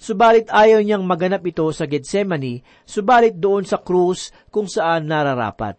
subalit 0.00 0.48
ayaw 0.48 0.80
niyang 0.80 1.04
maganap 1.04 1.44
ito 1.44 1.68
sa 1.76 1.84
Gethsemane, 1.84 2.64
subalit 2.88 3.36
doon 3.36 3.68
sa 3.68 3.78
krus 3.78 4.32
kung 4.48 4.64
saan 4.66 5.06
nararapat. 5.06 5.76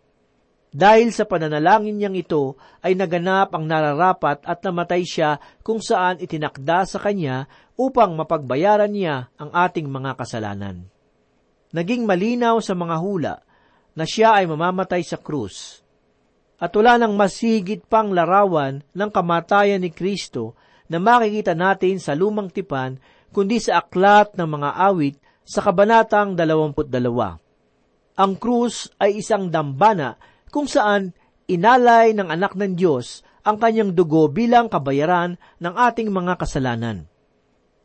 Dahil 0.72 1.12
sa 1.12 1.28
pananalangin 1.28 2.00
niyang 2.00 2.16
ito 2.16 2.56
ay 2.80 2.96
naganap 2.96 3.52
ang 3.52 3.68
nararapat 3.68 4.40
at 4.48 4.64
namatay 4.64 5.04
siya 5.04 5.36
kung 5.68 5.84
saan 5.84 6.16
itinakda 6.24 6.88
sa 6.88 6.96
kanya 6.96 7.52
upang 7.76 8.16
mapagbayaran 8.16 8.88
niya 8.88 9.28
ang 9.36 9.52
ating 9.52 9.92
mga 9.92 10.16
kasalanan. 10.16 10.88
Naging 11.76 12.08
malinaw 12.08 12.64
sa 12.64 12.72
mga 12.72 12.96
hula 13.04 13.36
na 14.00 14.08
siya 14.08 14.40
ay 14.40 14.48
mamamatay 14.48 15.04
sa 15.04 15.20
krus. 15.20 15.84
At 16.56 16.72
wala 16.72 16.96
nang 16.96 17.20
mas 17.20 17.42
higit 17.44 17.84
pang 17.84 18.16
larawan 18.16 18.80
ng 18.96 19.10
kamatayan 19.12 19.84
ni 19.84 19.92
Kristo 19.92 20.56
na 20.92 21.00
makikita 21.00 21.56
natin 21.56 22.04
sa 22.04 22.12
lumang 22.12 22.52
tipan 22.52 23.00
kundi 23.32 23.64
sa 23.64 23.80
aklat 23.80 24.36
ng 24.36 24.50
mga 24.60 24.70
awit 24.92 25.16
sa 25.48 25.64
kabanatang 25.64 26.36
22. 26.36 26.92
Ang 28.20 28.32
krus 28.36 28.92
ay 29.00 29.24
isang 29.24 29.48
dambana 29.48 30.20
kung 30.52 30.68
saan 30.68 31.16
inalay 31.48 32.12
ng 32.12 32.28
anak 32.28 32.60
ng 32.60 32.76
Diyos 32.76 33.24
ang 33.48 33.56
kanyang 33.56 33.96
dugo 33.96 34.28
bilang 34.28 34.68
kabayaran 34.68 35.40
ng 35.64 35.74
ating 35.74 36.12
mga 36.12 36.36
kasalanan. 36.36 37.08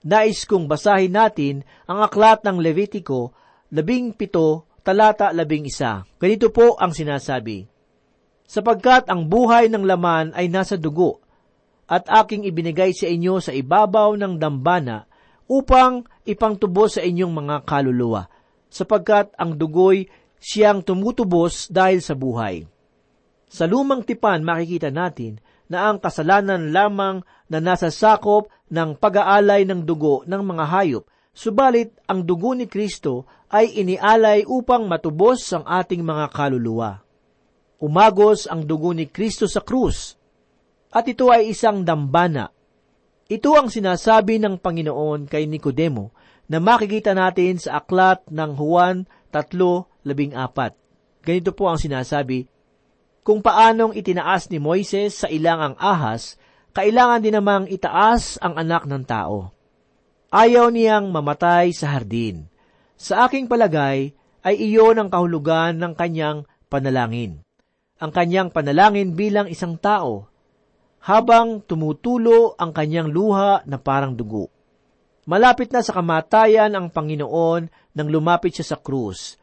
Nais 0.03 0.43
kong 0.45 0.67
basahin 0.67 1.15
natin 1.15 1.63
ang 1.87 2.03
aklat 2.03 2.43
ng 2.43 2.59
Levitiko, 2.59 3.33
labing 3.71 4.15
pito, 4.19 4.67
talata 4.83 5.31
labing 5.35 5.67
isa. 5.67 6.07
Ganito 6.19 6.51
po 6.55 6.79
ang 6.79 6.95
sinasabi, 6.95 7.67
Sapagkat 8.47 9.11
ang 9.11 9.27
buhay 9.27 9.67
ng 9.67 9.83
laman 9.83 10.31
ay 10.39 10.47
nasa 10.47 10.79
dugo, 10.79 11.26
at 11.87 12.11
aking 12.11 12.47
ibinigay 12.47 12.91
sa 12.91 13.07
inyo 13.07 13.39
sa 13.39 13.55
ibabaw 13.55 14.19
ng 14.19 14.39
dambana 14.43 15.07
upang 15.47 16.03
ipangtubos 16.27 16.99
sa 16.99 17.03
inyong 17.07 17.31
mga 17.31 17.57
kaluluwa, 17.63 18.27
sapagkat 18.67 19.31
ang 19.39 19.55
dugo'y 19.55 20.11
siyang 20.43 20.83
tumutubos 20.83 21.71
dahil 21.71 22.03
sa 22.03 22.19
buhay. 22.19 22.67
Sa 23.47 23.71
lumang 23.71 24.03
tipan 24.03 24.43
makikita 24.43 24.91
natin 24.91 25.39
na 25.71 25.87
ang 25.91 26.03
kasalanan 26.03 26.75
lamang 26.75 27.23
na 27.47 27.59
nasa 27.63 27.95
sakop 27.95 28.51
ng 28.71 28.99
pag-aalay 28.99 29.63
ng 29.63 29.87
dugo 29.87 30.27
ng 30.27 30.43
mga 30.43 30.65
hayop, 30.67 31.05
subalit 31.31 31.95
ang 32.11 32.27
dugo 32.27 32.59
ni 32.59 32.67
Kristo 32.67 33.31
ay 33.47 33.79
inialay 33.79 34.43
upang 34.43 34.91
matubos 34.91 35.47
ang 35.55 35.63
ating 35.63 36.03
mga 36.03 36.35
kaluluwa. 36.35 37.07
Umagos 37.79 38.51
ang 38.51 38.67
dugo 38.67 38.91
ni 38.91 39.07
Kristo 39.07 39.47
sa 39.47 39.63
krus, 39.63 40.16
at 40.91 41.05
ito 41.07 41.31
ay 41.31 41.51
isang 41.51 41.83
dambana. 41.83 42.51
Ito 43.27 43.59
ang 43.59 43.69
sinasabi 43.71 44.39
ng 44.39 44.63
Panginoon 44.63 45.27
kay 45.27 45.51
Nicodemo 45.51 46.15
na 46.47 46.63
makikita 46.63 47.11
natin 47.11 47.59
sa 47.59 47.83
aklat 47.83 48.23
ng 48.31 48.55
Juan 48.55 49.11
3.14. 49.35 51.27
Ganito 51.27 51.51
po 51.51 51.67
ang 51.67 51.79
sinasabi, 51.79 52.47
Kung 53.27 53.43
paanong 53.43 53.99
itinaas 53.99 54.47
ni 54.55 54.63
Moises 54.63 55.27
sa 55.27 55.27
ilang 55.27 55.59
ang 55.59 55.75
ahas, 55.83 56.39
kailangan 56.71 57.19
din 57.19 57.35
namang 57.35 57.67
itaas 57.67 58.39
ang 58.39 58.55
anak 58.55 58.87
ng 58.87 59.03
tao. 59.03 59.51
Ayaw 60.31 60.71
niyang 60.71 61.11
mamatay 61.11 61.75
sa 61.75 61.91
hardin. 61.99 62.47
Sa 62.95 63.27
aking 63.27 63.51
palagay, 63.51 64.15
ay 64.47 64.55
iyon 64.63 65.03
ang 65.03 65.11
kahulugan 65.11 65.75
ng 65.83 65.99
kanyang 65.99 66.47
panalangin. 66.71 67.43
Ang 67.99 68.11
kanyang 68.15 68.55
panalangin 68.55 69.19
bilang 69.19 69.51
isang 69.51 69.75
tao, 69.75 70.31
habang 71.07 71.63
tumutulo 71.63 72.59
ang 72.59 72.75
kanyang 72.75 73.15
luha 73.15 73.63
na 73.63 73.79
parang 73.79 74.19
dugo. 74.19 74.51
Malapit 75.31 75.71
na 75.71 75.79
sa 75.79 75.95
kamatayan 75.95 76.75
ang 76.75 76.91
Panginoon 76.91 77.95
nang 77.95 78.09
lumapit 78.11 78.59
siya 78.59 78.75
sa 78.75 78.79
krus, 78.83 79.39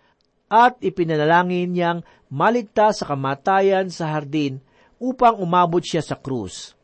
at 0.51 0.75
ipinanalangin 0.83 1.71
niyang 1.71 1.99
maligtas 2.27 2.99
sa 2.99 3.15
kamatayan 3.15 3.87
sa 3.87 4.11
hardin 4.11 4.59
upang 4.99 5.39
umabot 5.39 5.79
siya 5.79 6.03
sa 6.03 6.19
krus. 6.19 6.75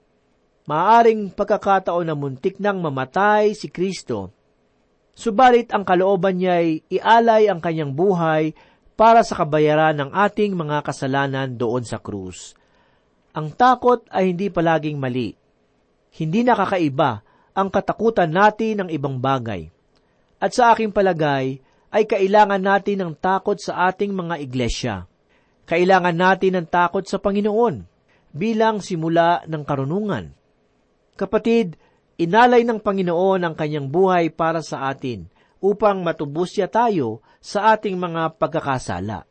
Maaring 0.64 1.36
pagkakataon 1.36 2.08
na 2.08 2.16
muntik 2.16 2.56
nang 2.64 2.80
mamatay 2.80 3.52
si 3.56 3.68
Kristo, 3.68 4.32
subalit 5.12 5.76
ang 5.76 5.84
kalooban 5.84 6.40
niya 6.40 6.64
ay 6.64 6.88
ialay 6.88 7.52
ang 7.52 7.60
kanyang 7.60 7.92
buhay 7.92 8.56
para 8.96 9.28
sa 9.28 9.44
kabayaran 9.44 9.96
ng 9.96 10.12
ating 10.16 10.56
mga 10.56 10.88
kasalanan 10.88 11.56
doon 11.56 11.84
sa 11.84 12.00
krus. 12.00 12.59
Ang 13.38 13.54
takot 13.54 14.02
ay 14.10 14.34
hindi 14.34 14.50
palaging 14.50 14.98
mali. 14.98 15.38
Hindi 16.10 16.42
nakakaiba 16.42 17.22
ang 17.54 17.70
katakutan 17.70 18.32
natin 18.34 18.86
ng 18.86 18.90
ibang 18.90 19.22
bagay. 19.22 19.70
At 20.40 20.56
sa 20.56 20.74
aking 20.74 20.90
palagay, 20.90 21.62
ay 21.90 22.04
kailangan 22.06 22.62
natin 22.62 23.02
ng 23.02 23.12
takot 23.18 23.58
sa 23.58 23.90
ating 23.90 24.14
mga 24.14 24.36
iglesia. 24.42 24.96
Kailangan 25.66 26.16
natin 26.16 26.62
ng 26.62 26.68
takot 26.70 27.06
sa 27.06 27.18
Panginoon 27.22 27.86
bilang 28.34 28.82
simula 28.82 29.42
ng 29.46 29.64
karunungan. 29.66 30.34
Kapatid, 31.18 31.78
inalay 32.18 32.62
ng 32.66 32.82
Panginoon 32.82 33.42
ang 33.46 33.54
kanyang 33.58 33.90
buhay 33.90 34.30
para 34.34 34.62
sa 34.62 34.90
atin 34.90 35.30
upang 35.60 36.02
matubos 36.02 36.56
siya 36.56 36.70
tayo 36.72 37.20
sa 37.42 37.76
ating 37.76 37.98
mga 38.00 38.38
pagkakasala. 38.40 39.26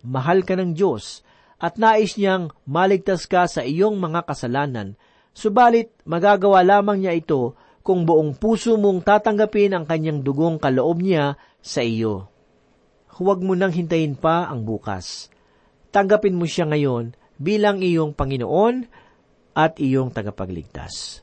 Mahal 0.00 0.46
ka 0.46 0.56
ng 0.56 0.72
Diyos 0.72 1.20
at 1.60 1.76
nais 1.76 2.16
niyang 2.16 2.48
maligtas 2.64 3.28
ka 3.28 3.44
sa 3.44 3.60
iyong 3.60 4.00
mga 4.00 4.24
kasalanan, 4.24 4.96
subalit 5.36 5.92
magagawa 6.08 6.64
lamang 6.64 7.04
niya 7.04 7.12
ito 7.12 7.54
kung 7.84 8.08
buong 8.08 8.36
puso 8.40 8.80
mong 8.80 9.04
tatanggapin 9.04 9.76
ang 9.76 9.84
kanyang 9.84 10.24
dugong 10.24 10.56
kaloob 10.56 11.04
niya 11.04 11.36
sa 11.60 11.84
iyo. 11.84 12.32
Huwag 13.20 13.44
mo 13.44 13.52
nang 13.52 13.76
hintayin 13.76 14.16
pa 14.16 14.48
ang 14.48 14.64
bukas. 14.64 15.28
Tanggapin 15.92 16.36
mo 16.36 16.48
siya 16.48 16.64
ngayon 16.64 17.12
bilang 17.36 17.84
iyong 17.84 18.16
Panginoon 18.16 18.88
at 19.52 19.76
iyong 19.76 20.08
tagapagligtas. 20.16 21.20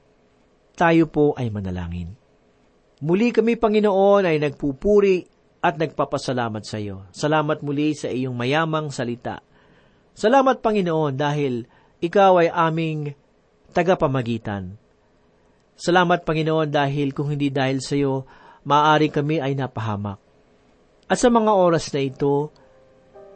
Tayo 0.77 1.09
po 1.09 1.33
ay 1.33 1.49
manalangin. 1.49 2.13
Muli 3.01 3.33
kami, 3.33 3.57
Panginoon, 3.57 4.29
ay 4.29 4.37
nagpupuri 4.37 5.25
at 5.61 5.77
nagpapasalamat 5.77 6.61
sa 6.65 6.77
iyo. 6.77 7.09
Salamat 7.13 7.65
muli 7.65 7.97
sa 7.97 8.09
iyong 8.13 8.33
mayamang 8.33 8.93
salita. 8.93 9.41
Salamat, 10.17 10.65
Panginoon, 10.65 11.13
dahil 11.13 11.69
Ikaw 12.01 12.33
ay 12.41 12.49
aming 12.49 13.13
tagapamagitan. 13.69 14.73
Salamat, 15.77 16.25
Panginoon, 16.25 16.73
dahil 16.73 17.13
kung 17.13 17.29
hindi 17.29 17.53
dahil 17.53 17.85
sa 17.85 17.93
iyo, 17.93 18.25
maaari 18.65 19.13
kami 19.13 19.37
ay 19.37 19.53
napahamak. 19.53 20.17
At 21.05 21.21
sa 21.21 21.29
mga 21.29 21.53
oras 21.53 21.93
na 21.93 22.01
ito, 22.01 22.49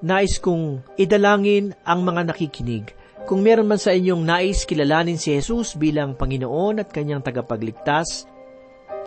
nais 0.02 0.42
kong 0.42 0.82
idalangin 0.98 1.78
ang 1.86 2.02
mga 2.02 2.34
nakikinig. 2.34 2.98
Kung 3.30 3.46
meron 3.46 3.70
man 3.70 3.78
sa 3.78 3.94
inyong 3.94 4.26
nais 4.26 4.66
kilalanin 4.66 5.22
si 5.22 5.38
Jesus 5.38 5.78
bilang 5.78 6.18
Panginoon 6.18 6.82
at 6.82 6.90
kanyang 6.90 7.22
tagapagligtas, 7.22 8.26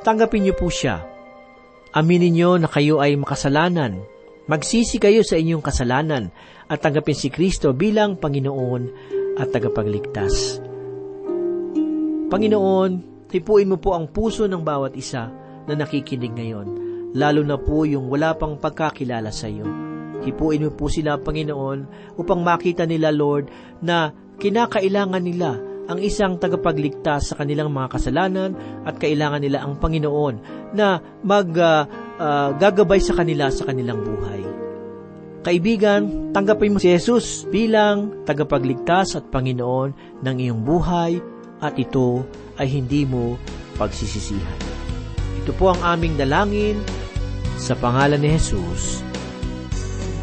tanggapin 0.07 0.47
niyo 0.47 0.55
po 0.55 0.71
siya. 0.71 1.03
Aminin 1.91 2.39
niyo 2.39 2.55
na 2.55 2.71
kayo 2.71 3.03
ay 3.03 3.19
makasalanan. 3.19 4.14
Magsisi 4.45 5.01
kayo 5.01 5.25
sa 5.25 5.41
inyong 5.41 5.65
kasalanan 5.65 6.29
at 6.69 6.85
tanggapin 6.85 7.17
si 7.17 7.33
Kristo 7.33 7.73
bilang 7.73 8.21
Panginoon 8.21 8.83
at 9.41 9.49
tagapagligtas. 9.49 10.61
Panginoon, 12.29 12.91
hipuin 13.33 13.73
mo 13.73 13.81
po 13.81 13.97
ang 13.97 14.13
puso 14.13 14.45
ng 14.45 14.61
bawat 14.61 15.01
isa 15.01 15.33
na 15.65 15.73
nakikinig 15.73 16.37
ngayon, 16.37 16.69
lalo 17.17 17.41
na 17.41 17.57
po 17.57 17.89
yung 17.89 18.13
wala 18.13 18.37
pang 18.37 18.61
pagkakilala 18.61 19.33
sa 19.33 19.49
iyo. 19.49 19.65
Hipuin 20.29 20.69
mo 20.69 20.77
po 20.77 20.93
sila, 20.93 21.17
Panginoon, 21.17 22.13
upang 22.21 22.45
makita 22.45 22.85
nila, 22.85 23.17
Lord, 23.17 23.49
na 23.81 24.13
kinakailangan 24.37 25.25
nila 25.25 25.57
ang 25.89 26.01
isang 26.01 26.37
tagapagligtas 26.37 27.33
sa 27.33 27.35
kanilang 27.37 27.73
mga 27.73 27.97
kasalanan 27.97 28.57
at 28.85 29.01
kailangan 29.01 29.41
nila 29.41 29.65
ang 29.65 29.81
Panginoon 29.81 30.35
na 30.77 31.01
mag 31.25 31.49
uh, 31.57 31.85
uh, 32.19 32.55
gagabay 32.57 33.01
sa 33.03 33.17
kanila 33.17 33.51
sa 33.51 33.67
kanilang 33.69 34.03
buhay. 34.03 34.43
Kaibigan, 35.45 36.33
tanggapin 36.33 36.73
mo 36.73 36.79
si 36.81 36.89
Jesus 36.89 37.45
bilang 37.53 38.25
tagapagligtas 38.25 39.21
at 39.21 39.29
Panginoon 39.29 40.23
ng 40.25 40.37
iyong 40.41 40.65
buhay 40.65 41.21
at 41.61 41.77
ito 41.77 42.25
ay 42.57 42.69
hindi 42.73 43.05
mo 43.05 43.37
pagsisisihan. 43.77 44.61
Ito 45.45 45.53
po 45.61 45.77
ang 45.77 45.85
aming 45.85 46.17
dalangin 46.17 46.81
sa 47.61 47.77
pangalan 47.77 48.25
ni 48.25 48.33
Jesus. 48.41 49.05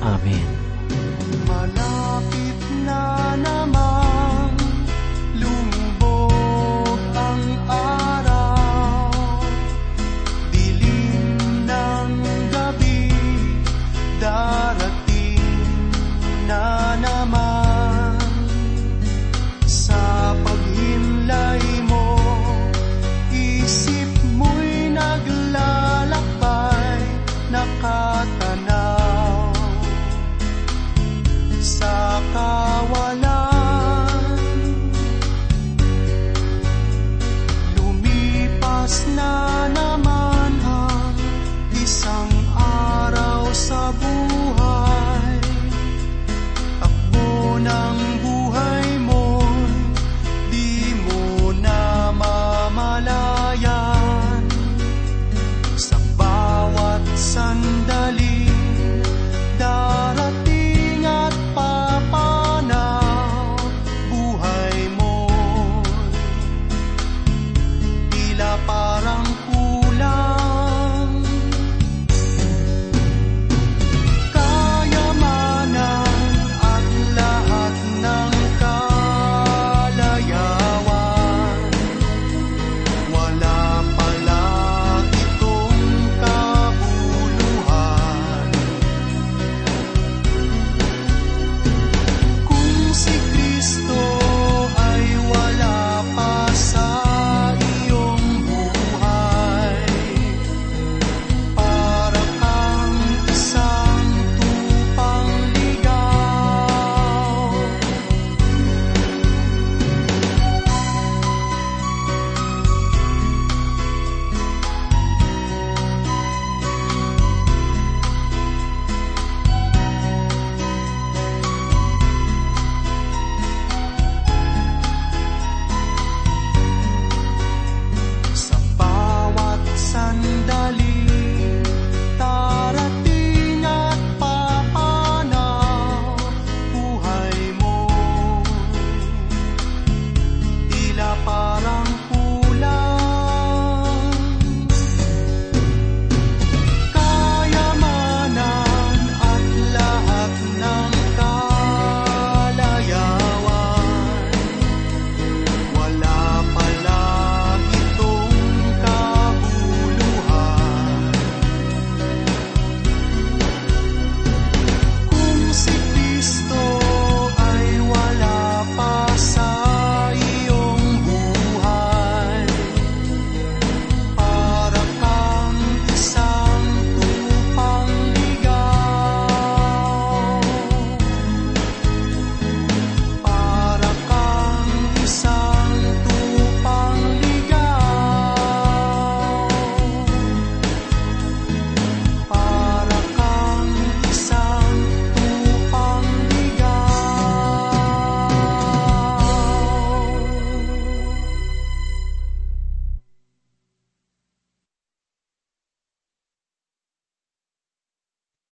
Amen. 0.02 0.71